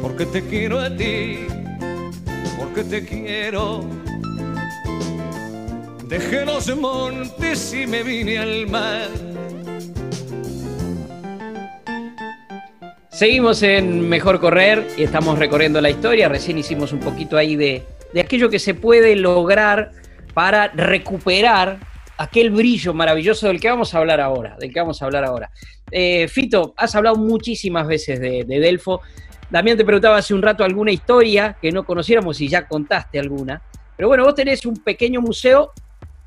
[0.01, 1.45] porque te quiero a ti,
[2.57, 3.98] porque te quiero.
[6.09, 9.09] Dejé los montes y me vine al mar.
[13.11, 16.27] Seguimos en Mejor Correr y estamos recorriendo la historia.
[16.27, 19.91] Recién hicimos un poquito ahí de, de aquello que se puede lograr
[20.33, 21.77] para recuperar
[22.17, 24.57] aquel brillo maravilloso del que vamos a hablar ahora.
[24.59, 25.51] Del que vamos a hablar ahora.
[25.91, 29.01] Eh, Fito, has hablado muchísimas veces de, de Delfo.
[29.51, 33.61] Damián te preguntaba hace un rato alguna historia que no conociéramos y ya contaste alguna.
[33.95, 35.71] Pero bueno, vos tenés un pequeño museo,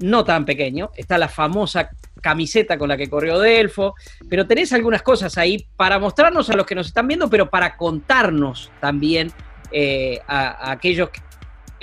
[0.03, 0.91] no tan pequeño.
[0.97, 1.91] Está la famosa
[2.21, 3.95] camiseta con la que corrió Delfo,
[4.29, 7.77] pero tenés algunas cosas ahí para mostrarnos a los que nos están viendo, pero para
[7.77, 9.33] contarnos también
[9.71, 11.21] eh, a, a aquellos que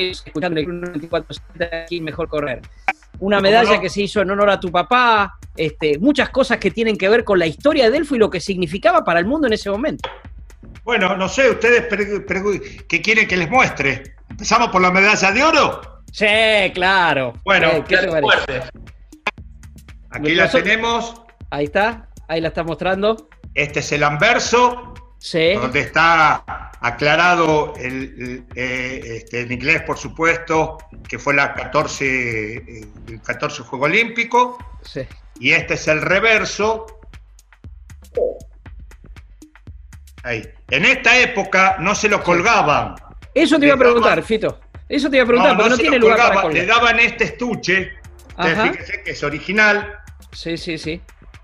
[0.07, 1.35] están escuchando el Club 94
[1.83, 2.61] aquí Mejor Correr.
[3.19, 3.81] Una ¿Cómo medalla no?
[3.81, 7.25] que se hizo en honor a tu papá, este, muchas cosas que tienen que ver
[7.25, 10.09] con la historia de Delfo y lo que significaba para el mundo en ese momento.
[10.83, 11.85] Bueno, no sé, ustedes
[12.87, 14.15] qué quieren que les muestre.
[14.29, 15.98] ¿Empezamos por la medalla de oro?
[16.11, 17.33] Sí, claro.
[17.43, 18.69] Bueno, Eh, ¿qué te parece?
[20.11, 21.21] Aquí la tenemos.
[21.51, 23.29] Ahí está, ahí la está mostrando.
[23.53, 29.97] Este es el anverso, Sí, donde está aclarado el, el, eh, este, en inglés, por
[29.97, 34.57] supuesto, que fue la 14, eh, el 14 Juego Olímpico.
[34.83, 35.01] sí.
[35.41, 36.85] Y este es el reverso,
[40.23, 40.43] Ahí.
[40.69, 42.95] En esta época no se lo colgaban.
[43.33, 44.59] Eso te iba a preguntar, Fito.
[44.89, 47.23] Eso te iba a preguntar, porque no se tiene lugar para colgaban, Le daban este
[47.25, 47.91] estuche,
[49.03, 49.99] que es original,
[50.31, 50.99] Sí, sí, sí.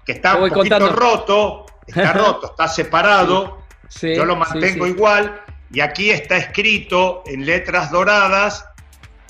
[0.06, 0.90] que está un poquito contando.
[0.90, 4.92] roto, está roto, está separado, Sí, yo lo mantengo sí.
[4.92, 5.42] igual,
[5.72, 8.66] y aquí está escrito en letras doradas,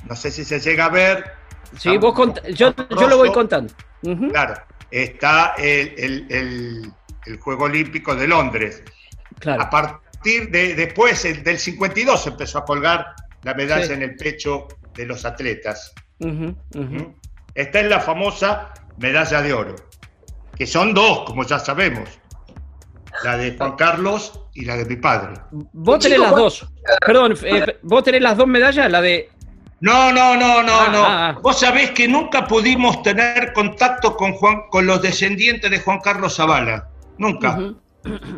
[0.07, 1.33] no sé si se llega a ver,
[1.77, 2.13] Sí, vos
[2.53, 3.73] yo, yo lo voy contando.
[4.31, 4.53] Claro,
[4.91, 6.93] está el, el- el-
[7.25, 8.81] el Juego Olímpico de Londres.
[9.39, 9.63] Claro.
[9.63, 13.13] A partir de después, el del 52, se empezó a colgar
[13.45, 13.93] la medalla Sí.
[13.93, 15.93] en el pecho de los atletas.
[16.19, 16.55] Ujú.
[16.73, 17.13] ¿Mm?
[17.53, 19.75] Esta es la famosa medalla de oro,
[20.57, 22.09] que son dos, como ya sabemos,
[23.23, 25.35] la de Juan Carlos y la de mi padre.
[25.51, 26.67] Vos tenés las ¿cuál- dos.
[27.05, 29.29] Perdón, eh, vos tenés las dos medallas, la de.
[29.81, 31.03] No, no, no, no, Ah, no.
[31.05, 31.39] ah, ah.
[31.41, 36.35] Vos sabés que nunca pudimos tener contacto con Juan, con los descendientes de Juan Carlos
[36.35, 36.89] Zavala.
[37.19, 37.57] Nunca.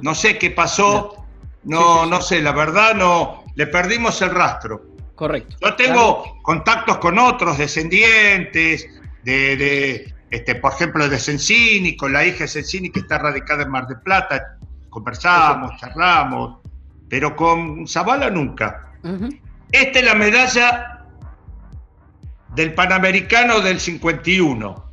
[0.01, 1.23] No sé qué pasó.
[1.63, 2.09] No, Sí, sí, sí.
[2.09, 3.43] no sé, la verdad no.
[3.55, 4.81] Le perdimos el rastro.
[5.17, 5.55] Correcto.
[5.59, 8.87] Yo tengo contactos con otros descendientes,
[9.23, 13.63] de, de, este, por ejemplo, de Sensini, con la hija de Sensini que está radicada
[13.63, 14.59] en Mar del Plata.
[14.91, 16.59] Conversamos, charlamos,
[17.09, 18.91] pero con Zavala nunca.
[19.71, 21.03] Esta es la medalla
[22.53, 24.91] del Panamericano del 51.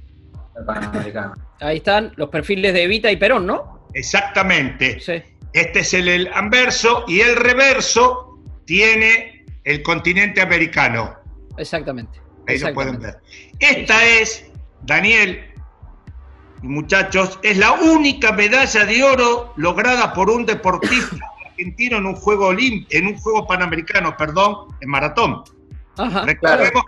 [0.56, 1.34] El Panamericano.
[1.60, 3.88] Ahí están los perfiles de Evita y Perón, ¿no?
[3.92, 5.00] Exactamente.
[5.00, 5.22] Sí.
[5.52, 9.33] Este es el, el anverso y el reverso tiene
[9.64, 11.14] el continente americano.
[11.56, 12.20] Exactamente.
[12.46, 13.18] Ahí lo pueden ver.
[13.58, 14.46] Esta es,
[14.82, 15.50] Daniel
[16.62, 22.14] y muchachos, es la única medalla de oro lograda por un deportista argentino en un
[22.16, 25.42] juego olim- en un juego panamericano, perdón, en maratón.
[25.96, 26.24] Ajá.
[26.24, 26.84] Recordemos,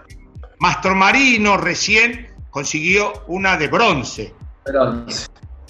[0.59, 5.07] Mastromarino recién consiguió una de bronce Perdón.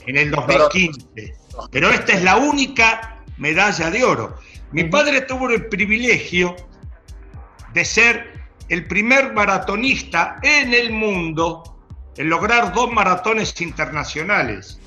[0.06, 1.34] en el 2015.
[1.70, 4.36] Pero esta es la única medalla de oro.
[4.72, 6.56] Mi padre tuvo el privilegio
[7.76, 8.32] de ser
[8.70, 11.62] el primer maratonista en el mundo
[12.16, 14.80] en lograr dos maratones internacionales.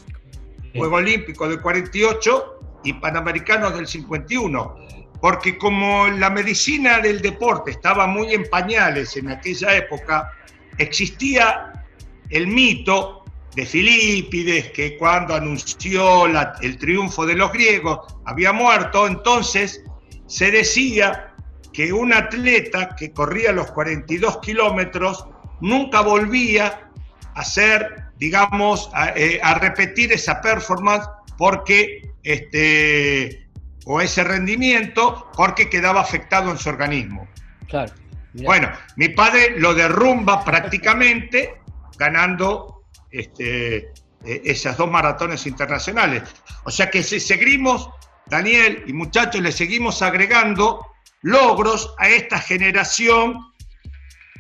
[0.76, 4.76] Juego Olímpico del 48 y Panamericanos del 51.
[5.22, 10.32] Porque como la medicina del deporte estaba muy en pañales en aquella época,
[10.80, 11.86] existía
[12.32, 13.24] el mito
[13.56, 19.84] de Filipides, que cuando anunció la- el triunfo de los griegos había muerto, entonces
[20.26, 21.29] se decía
[21.74, 25.26] que un atleta que corría los 42 kilómetros
[25.62, 26.90] nunca volvía
[27.36, 31.08] a hacer, digamos, a, eh, a repetir esa performance
[31.38, 33.50] porque, este,
[33.86, 37.28] o ese rendimiento, porque quedaba afectado en su organismo.
[37.68, 37.94] Claro.
[38.34, 38.46] Mirá.
[38.46, 41.62] Bueno, mi padre lo derrumba prácticamente
[41.98, 43.92] ganando este,
[44.26, 46.24] eh, esas dos maratones internacionales.
[46.64, 47.90] O sea que si seguimos,
[48.28, 50.86] Daniel y muchachos, le seguimos agregando
[51.22, 53.38] logros a esta generación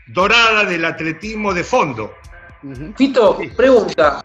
[0.08, 2.14] dorada del atletismo de fondo.
[2.98, 4.24] Fito, pregunta.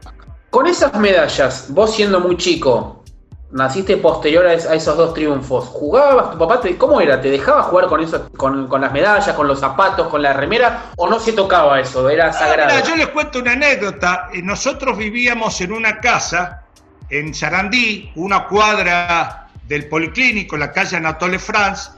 [0.50, 3.04] Con esas medallas, vos siendo muy chico,
[3.50, 6.60] naciste posterior a, es- a esos dos triunfos, ¿jugabas tu papá?
[6.60, 7.20] Te, ¿Cómo era?
[7.20, 10.90] ¿Te dejaba jugar con, eso, con, con las medallas, con los zapatos, con la remera?
[10.96, 12.08] ¿O no se tocaba eso?
[12.08, 12.72] ¿Era Ah, sagrado?
[12.74, 14.28] mira, yo les cuento una anécdota.
[14.32, 16.62] Eh, Nosotros vivíamos en una casa
[17.10, 21.90] en Sarandí, una cuadra del Policlínico, la calle Anatole France,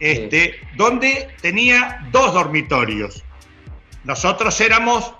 [0.00, 3.24] este, donde tenía dos dormitorios.
[4.04, 5.14] Nosotros éramos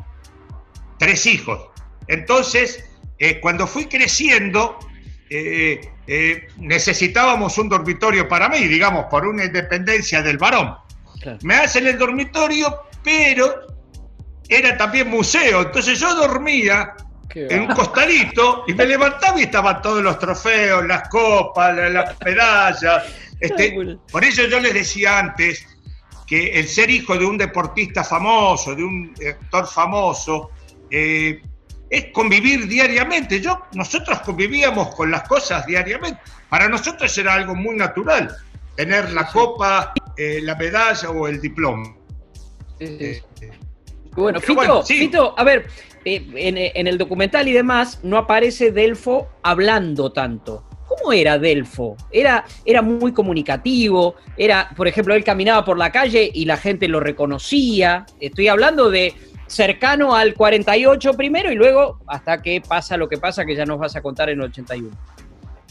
[0.98, 1.68] tres hijos.
[2.08, 2.84] Entonces,
[3.18, 4.78] eh, cuando fui creciendo,
[5.30, 10.76] eh, eh, necesitábamos un dormitorio para mí, digamos, por una independencia del varón.
[11.20, 11.38] Claro.
[11.42, 13.66] Me hacen el dormitorio, pero
[14.48, 15.62] era también museo.
[15.62, 16.94] Entonces yo dormía
[17.37, 17.74] en un va.
[17.74, 23.05] costadito y me levantaba y estaban todos los trofeos, las copas, la- las medallas.
[23.39, 23.76] Este,
[24.11, 25.66] por eso yo les decía antes
[26.26, 30.51] que el ser hijo de un deportista famoso, de un actor famoso,
[30.91, 31.41] eh,
[31.91, 33.41] es convivir diariamente.
[33.41, 36.20] Yo, nosotros convivíamos con las cosas diariamente.
[36.49, 38.34] Para nosotros era algo muy natural
[38.74, 41.95] tener la copa, eh, la medalla o el diploma.
[42.78, 43.05] Sí, sí.
[43.05, 43.51] Este,
[44.12, 44.99] Bueno, Fito, bueno, sí.
[44.99, 45.68] Fito, a ver,
[46.07, 50.64] en, en el documental y demás no aparece Delfo hablando tanto.
[50.86, 51.96] ¿Cómo era Delfo?
[52.11, 56.88] Era, era muy comunicativo, era, por ejemplo, él caminaba por la calle y la gente
[56.88, 58.07] lo reconocía.
[58.20, 59.14] Estoy hablando de
[59.46, 63.78] cercano al 48 primero y luego hasta que pasa lo que pasa que ya nos
[63.78, 64.90] vas a contar en el 81.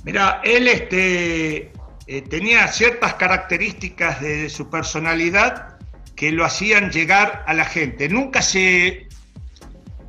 [0.04, 1.72] Mira, él este,
[2.08, 5.78] eh, tenía ciertas características de, su personalidad
[6.16, 8.08] que lo hacían llegar a la gente.
[8.08, 9.05] Nunca se,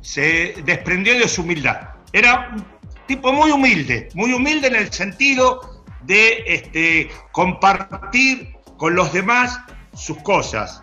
[0.07, 1.89] se desprendió de su humildad.
[2.13, 2.65] Era un
[3.07, 9.59] tipo muy humilde, muy humilde en el sentido de este, compartir con los demás
[9.93, 10.81] sus cosas.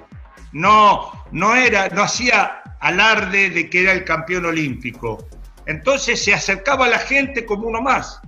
[0.53, 5.27] No, no, era, no hacía alarde de que era el campeón olímpico.
[5.65, 8.21] Entonces se acercaba a la gente como uno más.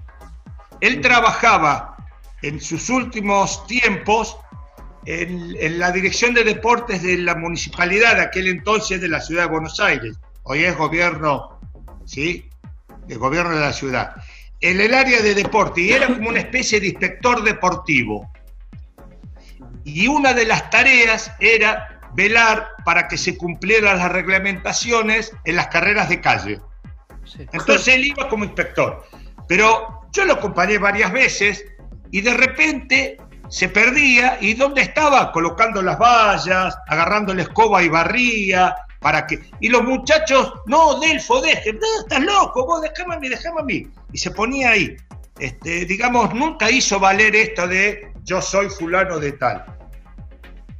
[0.81, 1.95] Él trabajaba
[2.41, 4.39] en sus últimos tiempos
[5.05, 9.51] en, la dirección de deportes de la municipalidad de aquel entonces de la ciudad de
[9.51, 10.17] Buenos Aires.
[10.49, 11.59] Hoy es gobierno,
[12.05, 12.49] ¿sí?
[13.09, 14.15] El gobierno de la ciudad.
[14.61, 18.31] En el área de deporte y era como una especie de inspector deportivo.
[19.83, 25.67] Y una de las tareas era velar para que se cumplieran las reglamentaciones en las
[25.67, 26.61] carreras de calle.
[27.53, 29.05] Entonces él iba como inspector.
[29.49, 31.65] Pero yo lo acompañé varias veces
[32.13, 33.17] y de repente
[33.49, 35.33] se perdía y ¿dónde estaba?
[35.33, 39.41] Colocando las vallas, agarrando la escoba y barría, para que...
[39.61, 43.65] Y los muchachos, no, Delfo, deje, no, estás loco, vos déjame a mí, déjame a
[43.65, 43.87] mí.
[44.13, 44.97] Y se ponía ahí.
[45.39, 49.65] Este, digamos, nunca hizo valer esto de yo soy fulano de tal.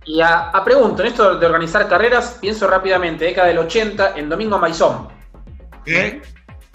[0.05, 4.59] Y a, pregunto, en esto de organizar carreras, pienso rápidamente, década del 80, en Domingo
[4.59, 5.09] Maizón.
[5.85, 6.23] ¿Eh?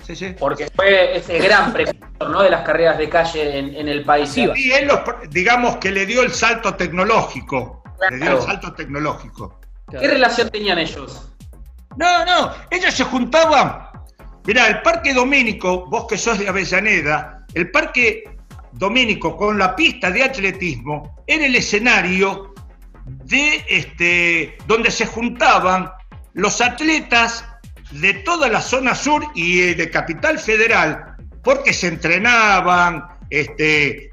[0.04, 0.36] Sí, sí.
[0.38, 2.42] Porque fue ese gran precursor ¿no?
[2.42, 4.30] de las carreras de calle en, el país.
[4.30, 4.90] Sí, y él,
[5.30, 7.84] digamos que le dio el salto tecnológico.
[8.10, 9.60] Le dio el salto tecnológico.
[9.90, 11.31] ¿Qué relación tenían ellos?
[11.98, 13.88] No, no, ellos se juntaban.
[14.46, 18.24] Mirá, el Parque Domínico, vos que sos de Avellaneda, el Parque
[18.74, 22.54] Domínico con la pista de atletismo era el escenario
[23.06, 25.92] de este, donde se juntaban
[26.34, 27.46] los atletas
[27.92, 34.12] de toda la zona sur y eh, de Capital Federal, porque se entrenaban, este,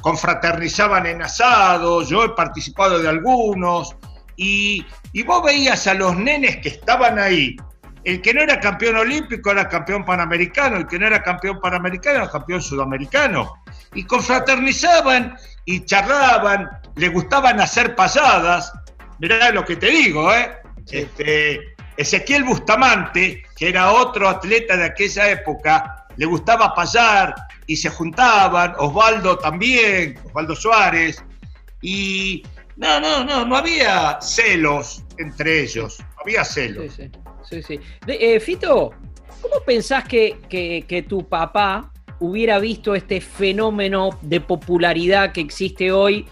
[0.00, 3.96] confraternizaban en asados, yo he participado de algunos,
[4.36, 7.56] y, y vos veías a los nenes que estaban ahí.
[8.04, 12.18] El que no era campeón olímpico era campeón panamericano, el que no era campeón panamericano
[12.18, 13.54] era campeón sudamericano.
[13.94, 18.72] Y confraternizaban y charlaban, le gustaban hacer pasadas.
[19.18, 20.52] Mirá lo que te digo, ¿eh?
[20.90, 27.34] Este, Ezequiel Bustamante, que era otro atleta de aquella época, le gustaba pasar
[27.66, 31.24] y se juntaban, Osvaldo también, Osvaldo Suárez,
[31.80, 32.42] y
[32.76, 36.94] no, no, no, no había celos entre ellos, no había celos.
[37.48, 37.80] Sí, sí.
[38.06, 38.92] Eh, Fito,
[39.40, 46.26] ¿cómo pensás que, que, tu papá hubiera visto este fenómeno de popularidad que existe hoy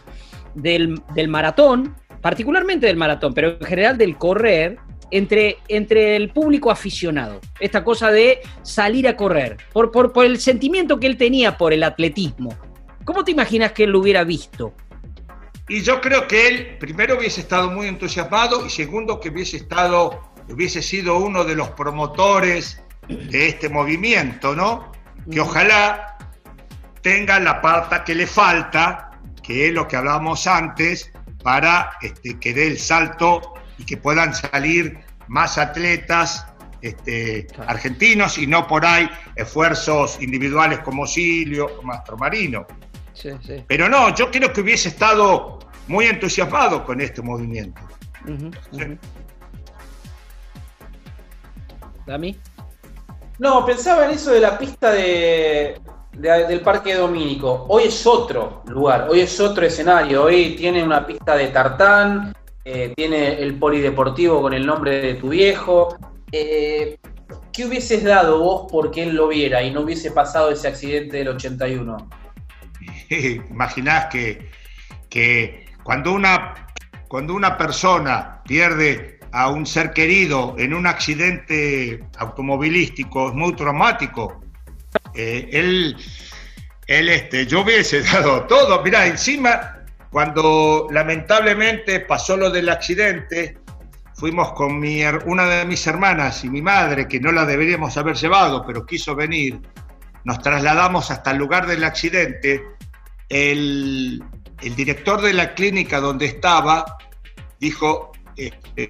[0.55, 4.79] del, del maratón, particularmente del maratón, pero en general del correr,
[5.13, 7.41] entre, entre el público aficionado.
[7.61, 11.85] Esta cosa de salir a correr, por, por, el sentimiento que él tenía por el
[11.85, 12.57] atletismo.
[13.05, 14.75] ¿Cómo te imaginas que él lo hubiera visto?
[15.69, 20.33] Y yo creo que él, primero, hubiese estado muy entusiasmado y segundo, que hubiese estado,
[20.49, 24.93] hubiese sido uno de los promotores de este movimiento, ¿no?
[25.31, 26.19] Que ojalá
[27.01, 29.11] tenga la parte que le falta,
[29.43, 34.35] que es lo que hablábamos antes, para este, que dé el salto y que puedan
[34.35, 34.99] salir
[35.29, 36.47] más atletas
[36.81, 41.83] este, argentinos y no por ahí esfuerzos individuales como Silio o
[43.67, 45.59] Pero no, yo creo que hubiese estado
[45.89, 47.81] muy entusiasmado con este movimiento.
[52.07, 52.37] ¿Dami?
[53.39, 55.81] No, pensaba en eso de la pista de,
[56.13, 57.67] del Parque Domínico.
[57.69, 60.25] Hoy es otro lugar, hoy es otro escenario.
[60.25, 62.33] Hoy tiene una pista de tartán,
[62.65, 65.97] eh, tiene el polideportivo con el nombre de tu viejo.
[66.31, 66.99] Eh,
[67.53, 71.29] ¿Qué hubieses dado vos porque él lo viera y no hubiese pasado ese accidente del
[71.29, 72.09] 81?
[73.51, 74.51] Imaginás que,
[75.09, 76.55] que cuando, una,
[77.09, 84.45] cuando una persona pierde a un ser querido en un accidente automovilístico es muy traumático.
[85.15, 85.97] Eh, él,
[86.87, 88.83] él este, yo hubiese dado todo.
[88.83, 89.83] Mirá, encima
[90.13, 93.57] cuando lamentablemente pasó lo del accidente,
[94.15, 98.17] fuimos con mi, una de mis hermanas y mi madre, que no la deberíamos haber
[98.17, 99.59] llevado, pero quiso venir.
[100.25, 102.63] Nos trasladamos hasta el lugar del accidente.
[103.33, 104.23] El,
[104.77, 106.99] director de la clínica donde estaba
[107.59, 108.89] dijo, este,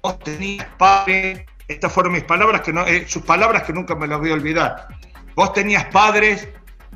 [0.00, 4.06] vos tenías padres, estas fueron mis palabras, que no, eh, sus palabras que nunca me
[4.06, 4.86] las voy a olvidar,
[5.34, 6.48] vos tenías padres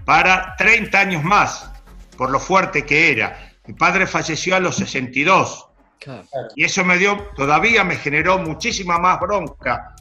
[0.04, 1.70] para 30 años más,
[2.16, 3.52] por lo fuerte que era.
[3.66, 5.66] Mi padre falleció a los 62.
[6.54, 9.96] Y eso me dio, todavía me generó muchísima más bronca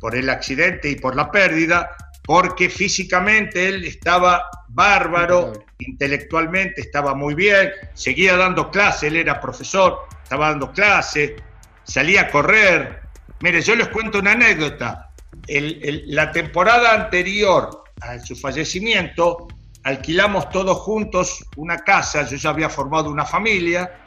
[0.00, 1.90] por el accidente y por la pérdida,
[2.24, 10.00] porque físicamente él estaba bárbaro, intelectualmente estaba muy bien, seguía dando clase, él era profesor,
[10.22, 11.36] estaba dando clase,
[11.84, 13.00] salía a correr.
[13.40, 15.10] Mire, yo les cuento una anécdota.
[15.48, 19.48] la temporada anterior a su fallecimiento,
[19.84, 24.00] alquilamos todos juntos una casa, yo ya había formado una familia,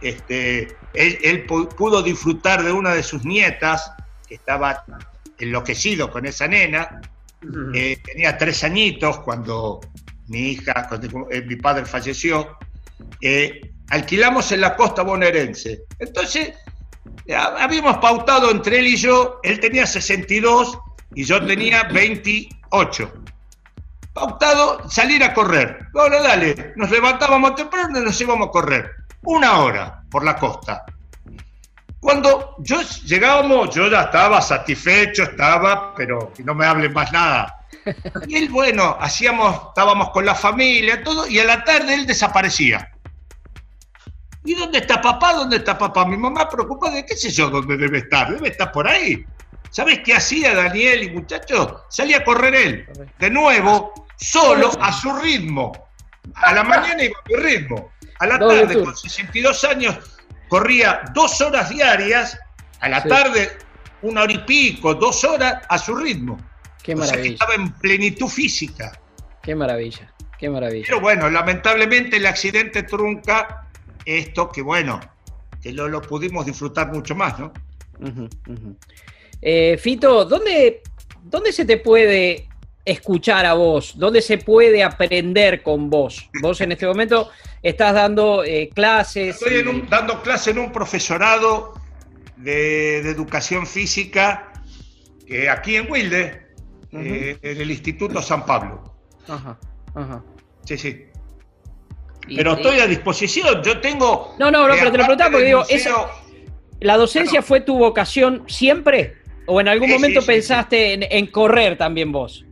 [0.00, 3.92] este, él, pudo disfrutar de una de sus nietas,
[4.26, 4.84] que estaba
[5.38, 7.00] enloquecido con esa nena,
[7.74, 9.80] eh, tenía tres añitos cuando
[10.28, 10.88] mi hija,
[11.30, 12.58] eh, mi padre falleció,
[13.20, 15.82] eh, alquilamos en la costa bonaerense.
[15.98, 16.52] Entonces,
[17.58, 20.78] habíamos pautado entre él y yo, él tenía 62
[21.14, 23.12] y yo tenía 28
[24.12, 25.88] pautado salir a correr.
[25.94, 28.90] Ahora dale, nos levantábamos temprano y nos íbamos a correr.
[29.24, 30.84] Una hora por la costa.
[32.00, 37.61] Cuando yo llegábamos, yo ya estaba satisfecho, estaba, pero no me hablen más nada.
[38.28, 42.92] Y él, bueno, hacíamos, estábamos con la familia, todo, y a la tarde él desaparecía.
[44.44, 45.34] ¿Y dónde está papá?
[45.34, 46.04] ¿Dónde está papá?
[46.04, 48.32] Mi mamá preocupada de qué sé yo dónde debe estar.
[48.32, 49.24] Debe estar por ahí.
[49.70, 51.82] ¿Sabes qué hacía Daniel y muchachos?
[51.88, 52.86] Salía a correr él.
[53.18, 55.72] De nuevo, solo a su ritmo.
[56.34, 57.92] A la mañana iba a su ritmo.
[58.18, 59.98] A la tarde, con 62 años,
[60.48, 62.38] corría dos horas diarias.
[62.80, 63.56] A la tarde,
[64.02, 66.36] una hora y pico, dos horas a su ritmo.
[66.82, 67.32] Qué maravilla.
[67.32, 68.98] estaba en plenitud física.
[69.42, 70.84] Qué maravilla, qué maravilla.
[70.86, 73.68] Pero bueno, lamentablemente el accidente trunca
[74.04, 75.00] esto que bueno,
[75.62, 77.52] que lo, lo pudimos disfrutar mucho más, ¿no?
[79.40, 80.82] Eh, Fito, ¿dónde,
[81.24, 82.48] ¿dónde se te puede
[82.84, 83.94] escuchar a vos?
[83.96, 86.28] ¿Dónde se puede aprender con vos?
[86.40, 87.30] Vos en este momento
[87.62, 89.40] estás dando eh, clases.
[89.42, 91.74] Estoy dando clases en un profesorado
[92.36, 94.52] de, educación física
[95.50, 96.51] aquí en Wilde,
[96.92, 98.94] eh, en el Instituto San Pablo.
[99.28, 99.58] Ajá,
[99.94, 100.22] ajá.
[100.64, 101.04] Sí, sí.
[102.36, 104.34] pero estoy a disposición, yo tengo...
[104.38, 105.64] No, no, no, pero te lo preguntaba porque digo,
[106.80, 109.16] ¿la docencia fue tu vocación siempre?
[109.46, 112.44] ¿O en algún momento pensaste en, correr también vos?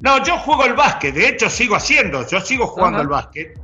[0.00, 3.58] No, yo juego el básquet, de hecho sigo haciendo, yo sigo jugando al básquet.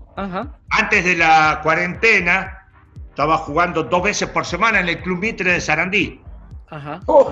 [0.70, 2.66] Antes de la cuarentena,
[3.10, 6.20] estaba jugando dos veces por semana en el Club Mitre de Sarandí.
[6.70, 7.00] Ajá.
[7.06, 7.30] Oh.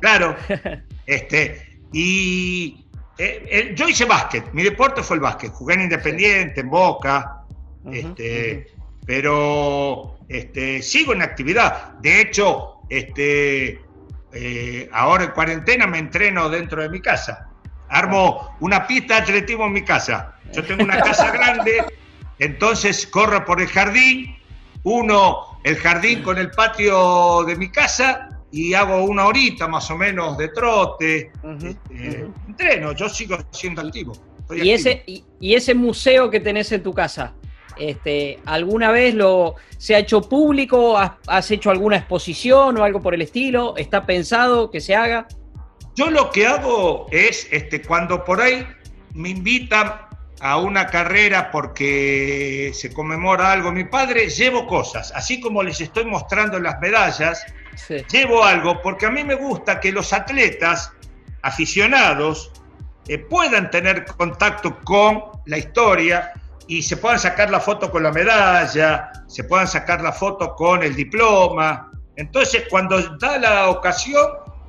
[0.00, 0.36] Claro.
[1.06, 2.84] este, y
[3.18, 7.44] eh, eh, yo hice básquet, mi deporte fue el básquet, jugué en Independiente, en Boca,
[7.90, 8.68] este,
[9.06, 11.94] pero este, sigo en actividad.
[12.00, 13.80] De hecho, este,
[14.32, 17.48] eh, ahora en cuarentena me entreno dentro de mi casa.
[17.88, 20.34] Armo una pista de atletismo en mi casa.
[20.52, 21.84] Yo tengo una casa grande,
[22.38, 24.36] entonces corro por el jardín,
[24.84, 29.96] uno el jardín con el patio de mi casa y hago una horita más o
[29.96, 31.30] menos de trote.
[31.62, 34.12] Este, entreno, yo sigo siendo activo.
[34.50, 37.34] ¿Y, Ese, y, ese museo que tenés en tu casa?
[37.78, 40.96] Este, ¿Alguna vez lo, se ha hecho público?
[40.98, 43.76] ¿Has, hecho alguna exposición o algo por el estilo?
[43.76, 45.28] ¿Está pensado que se haga?
[45.94, 48.66] Yo lo que hago es, este, cuando por ahí
[49.14, 49.92] me invitan
[50.40, 56.04] a una carrera porque se conmemora algo mi padre, llevo cosas, así como les estoy
[56.04, 57.44] mostrando las medallas,
[58.10, 60.92] llevo algo porque a mí me gusta que los atletas
[61.42, 62.52] aficionados
[63.06, 66.32] eh, puedan tener contacto con la historia
[66.66, 70.82] y se puedan sacar la foto con la medalla, se puedan sacar la foto con
[70.82, 71.90] el diploma.
[72.16, 74.26] Entonces, cuando da la ocasión,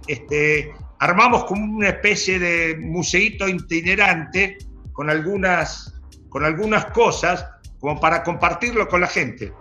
[0.07, 4.57] este, armamos como una especie de museíto itinerante
[4.93, 5.99] con algunas,
[6.29, 7.45] con algunas cosas
[7.79, 9.53] como para compartirlo con la gente.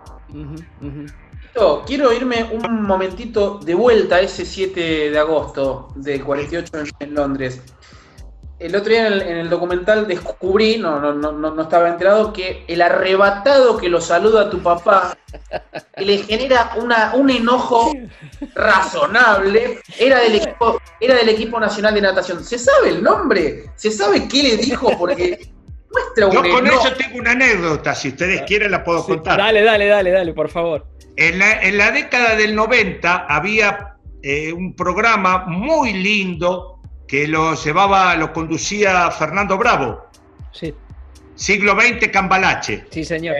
[1.87, 7.63] Quiero irme un momentito de vuelta a ese 7 de agosto del 48 en Londres
[8.59, 12.83] el otro día en el, documental descubrí, no, no, no, no, estaba enterado, que el
[12.83, 15.17] arrebatado que lo saluda a tu papá
[15.97, 17.93] le genera una, un enojo
[18.55, 19.81] razonable.
[19.99, 22.43] Era del, equipo, era del equipo nacional de natación.
[22.43, 23.71] ¿Se sabe el nombre?
[23.77, 24.91] ¿Se sabe qué le dijo?
[24.99, 25.39] Porque
[25.93, 29.39] muestra Yo con eso tengo una anécdota, si ustedes quieren la puedo contar.
[29.39, 30.85] Dale, dale, dale, dale, por favor.
[31.19, 37.57] En la, en la década del 90 había eh, un programa muy lindo que lo
[37.57, 40.07] llevaba, lo conducía Fernando Bravo.
[40.53, 40.73] Sí.
[41.35, 42.85] Siglo XX Cambalache.
[42.91, 43.35] Sí, señor.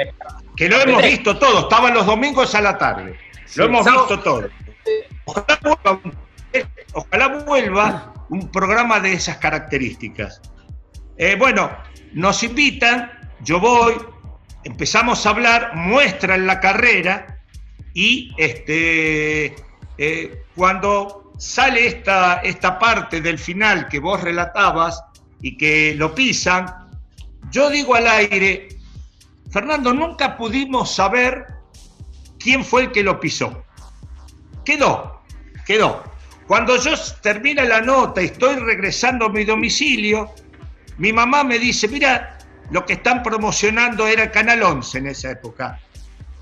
[0.57, 3.17] Que lo hemos visto todo, estaban los domingos a la tarde.
[3.55, 4.49] Lo hemos visto todo.
[6.95, 10.43] Ojalá vuelva, un programa de esas características.
[11.17, 11.71] Eh, bueno,
[12.13, 13.13] nos invitan,
[13.43, 13.95] yo voy,
[14.65, 17.38] empezamos a hablar, muestran la carrera
[17.99, 19.57] y este,
[19.99, 25.03] eh, cuando sale esta, esta parte del final que vos relatabas
[25.43, 26.65] y que lo pisan,
[27.51, 28.69] yo digo al aire,
[29.51, 31.45] Fernando, nunca pudimos saber
[32.39, 33.65] quién fue el que lo pisó.
[34.65, 35.21] Quedó,
[35.67, 36.05] quedó.
[36.47, 40.31] Cuando yo termina la nota y estoy regresando a mi domicilio,
[40.99, 42.39] mi mamá me dice, mira,
[42.71, 45.81] lo que están promocionando era Canal 11 en esa época.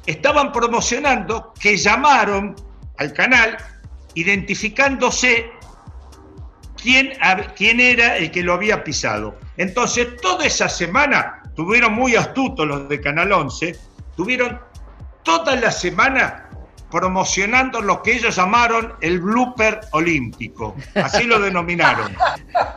[0.07, 2.55] Estaban promocionando que llamaron
[2.99, 3.57] al canal
[4.15, 5.51] identificándose
[6.81, 7.13] quién,
[7.57, 9.39] quién era el que lo había pisado.
[9.57, 13.77] Entonces, toda esa semana, tuvieron muy astutos los de Canal 11,
[14.17, 14.61] tuvieron
[15.23, 16.49] toda la semana
[16.91, 20.75] promocionando lo que ellos llamaron el blooper olímpico.
[20.95, 22.15] Así lo denominaron.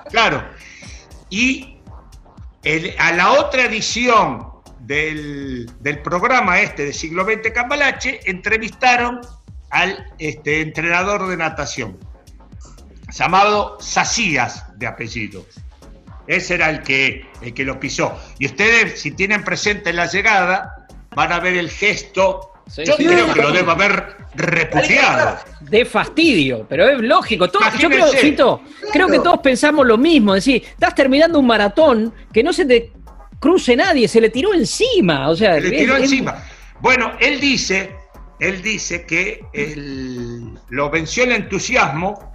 [0.09, 0.43] Claro.
[1.29, 1.77] Y
[2.97, 4.48] a la otra edición
[4.89, 9.21] del, programa este de siglo XX Cambalache, entrevistaron
[9.69, 11.99] al este, entrenador de natación,
[13.11, 15.45] llamado Sacías de apellido.
[16.25, 18.17] Ese era el que, el que lo pisó.
[18.39, 22.51] Y ustedes, si tienen presente la llegada, van a ver el gesto.
[22.77, 25.37] Yo creo que lo debo haber repudiado.
[25.61, 27.47] De fastidio, pero es lógico.
[27.79, 28.61] yo creo, Fito,
[28.91, 30.35] creo que todos pensamos lo mismo.
[30.35, 32.91] Es decir, estás terminando un maratón que no se te
[33.39, 35.29] cruce nadie, se le tiró encima.
[35.29, 36.43] O sea, se le tiró encima.
[36.81, 37.95] Bueno, él dice,
[38.39, 39.41] él dice que
[40.69, 42.33] lo venció el entusiasmo,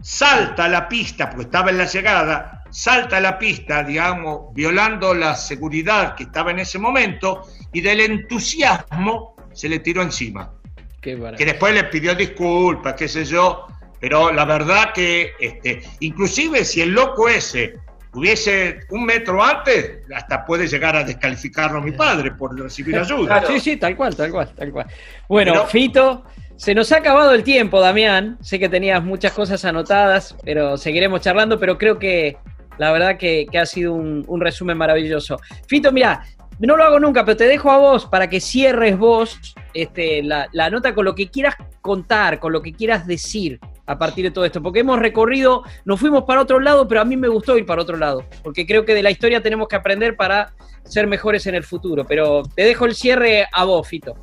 [0.00, 5.14] salta a la pista, porque estaba en la llegada, salta a la pista, digamos, violando
[5.14, 10.52] la seguridad que estaba en ese momento, y del entusiasmo se le tiró encima.
[11.00, 13.66] que después le pidió disculpas, qué sé yo,
[14.00, 17.74] pero la verdad que, este, inclusive si el loco ese
[18.14, 23.44] hubiese un metro antes, hasta puede llegar a descalificarlo mi padre por recibir ayuda.
[23.46, 24.86] Sí, sí, tal cual, tal cual, tal cual.
[25.28, 26.24] Bueno, Fito,
[26.56, 28.38] se nos ha acabado el tiempo, Damián.
[28.40, 32.36] Sé que tenías muchas cosas anotadas, pero seguiremos charlando, pero creo que
[32.78, 35.38] la verdad que, ha sido un, resumen maravilloso.
[35.66, 36.22] Fito, mira,
[36.58, 39.38] no lo hago nunca, pero te dejo a vos para que cierres vos
[39.74, 43.98] este, la, la nota con lo que quieras contar, con lo que quieras decir a
[43.98, 47.16] partir de todo esto, porque hemos recorrido, nos fuimos para otro lado, pero a mí
[47.16, 50.16] me gustó ir para otro lado, porque creo que de la historia tenemos que aprender
[50.16, 50.54] para
[50.84, 52.04] ser mejores en el futuro.
[52.06, 54.14] Pero te dejo el cierre a vos, Fito.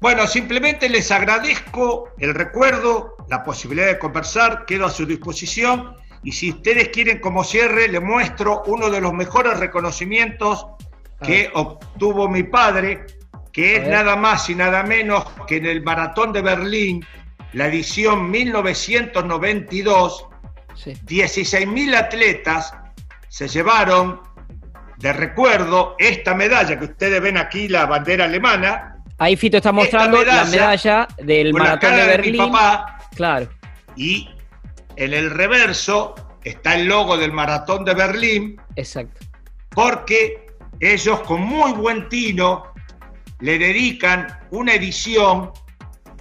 [0.00, 6.32] Bueno, simplemente les agradezco el recuerdo, la posibilidad de conversar, quedo a su disposición y
[6.32, 10.66] si ustedes quieren como cierre, les muestro uno de los mejores reconocimientos
[11.22, 13.06] que obtuvo mi padre,
[13.52, 17.04] que es nada más y nada menos que en el Maratón de Berlín
[17.52, 20.26] la edición 1992,
[20.76, 22.72] 16.000 atletas
[23.28, 24.20] se llevaron
[24.98, 28.96] de recuerdo esta medalla que ustedes ven aquí, la bandera alemana.
[29.18, 32.32] Ahí Fito está mostrando la medalla del maratón de Berlín.
[32.32, 33.48] De mi papá, claro.
[33.96, 34.28] Y
[34.96, 38.60] en el reverso está el logo del maratón de Berlín.
[38.76, 39.26] Exacto.
[39.70, 40.46] Porque
[40.80, 42.72] ellos con muy buen tino
[43.40, 45.52] le dedican una edición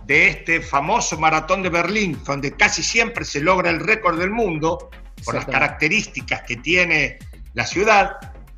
[0.07, 4.89] de este famoso maratón de Berlín, donde casi siempre se logra el récord del mundo,
[5.23, 7.19] por las características que tiene
[7.53, 8.17] la ciudad,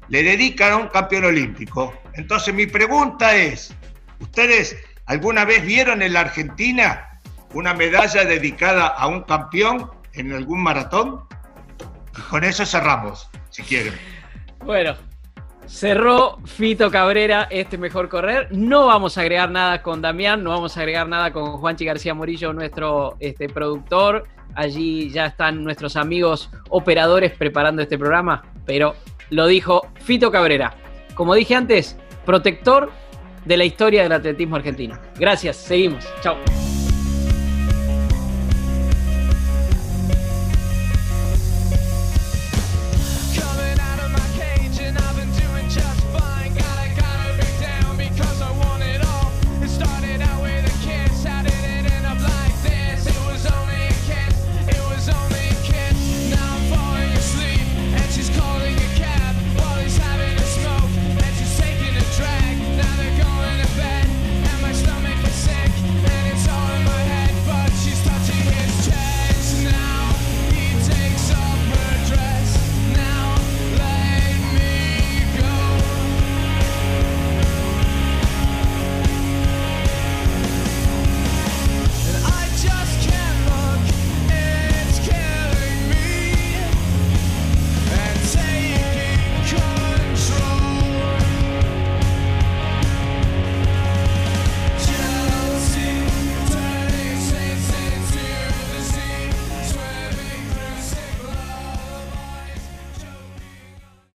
[0.10, 1.93] le dedican a un campeón olímpico.
[2.14, 3.74] Entonces mi pregunta es,
[4.20, 4.78] ¿ustedes
[5.08, 7.10] alguna vez vieron en la Argentina
[7.54, 11.22] una medalla dedicada a un campeón en algún maratón?
[12.16, 13.93] Y con eso cerramos, si quieren.
[14.60, 14.95] Bueno,
[15.70, 18.47] Cerró Fito Cabrera este mejor correr.
[18.49, 22.15] No vamos a agregar nada con Damián, no vamos a agregar nada con Juanchi García
[22.15, 24.28] Morillo, nuestro este, productor.
[24.55, 28.95] Allí ya están nuestros amigos operadores preparando este programa, pero
[29.30, 30.76] lo dijo Fito Cabrera.
[31.13, 31.95] Como dije antes,
[32.26, 32.91] protector
[33.45, 34.97] de la historia del atletismo argentino.
[35.20, 36.03] Gracias, seguimos.
[36.22, 36.36] Chao.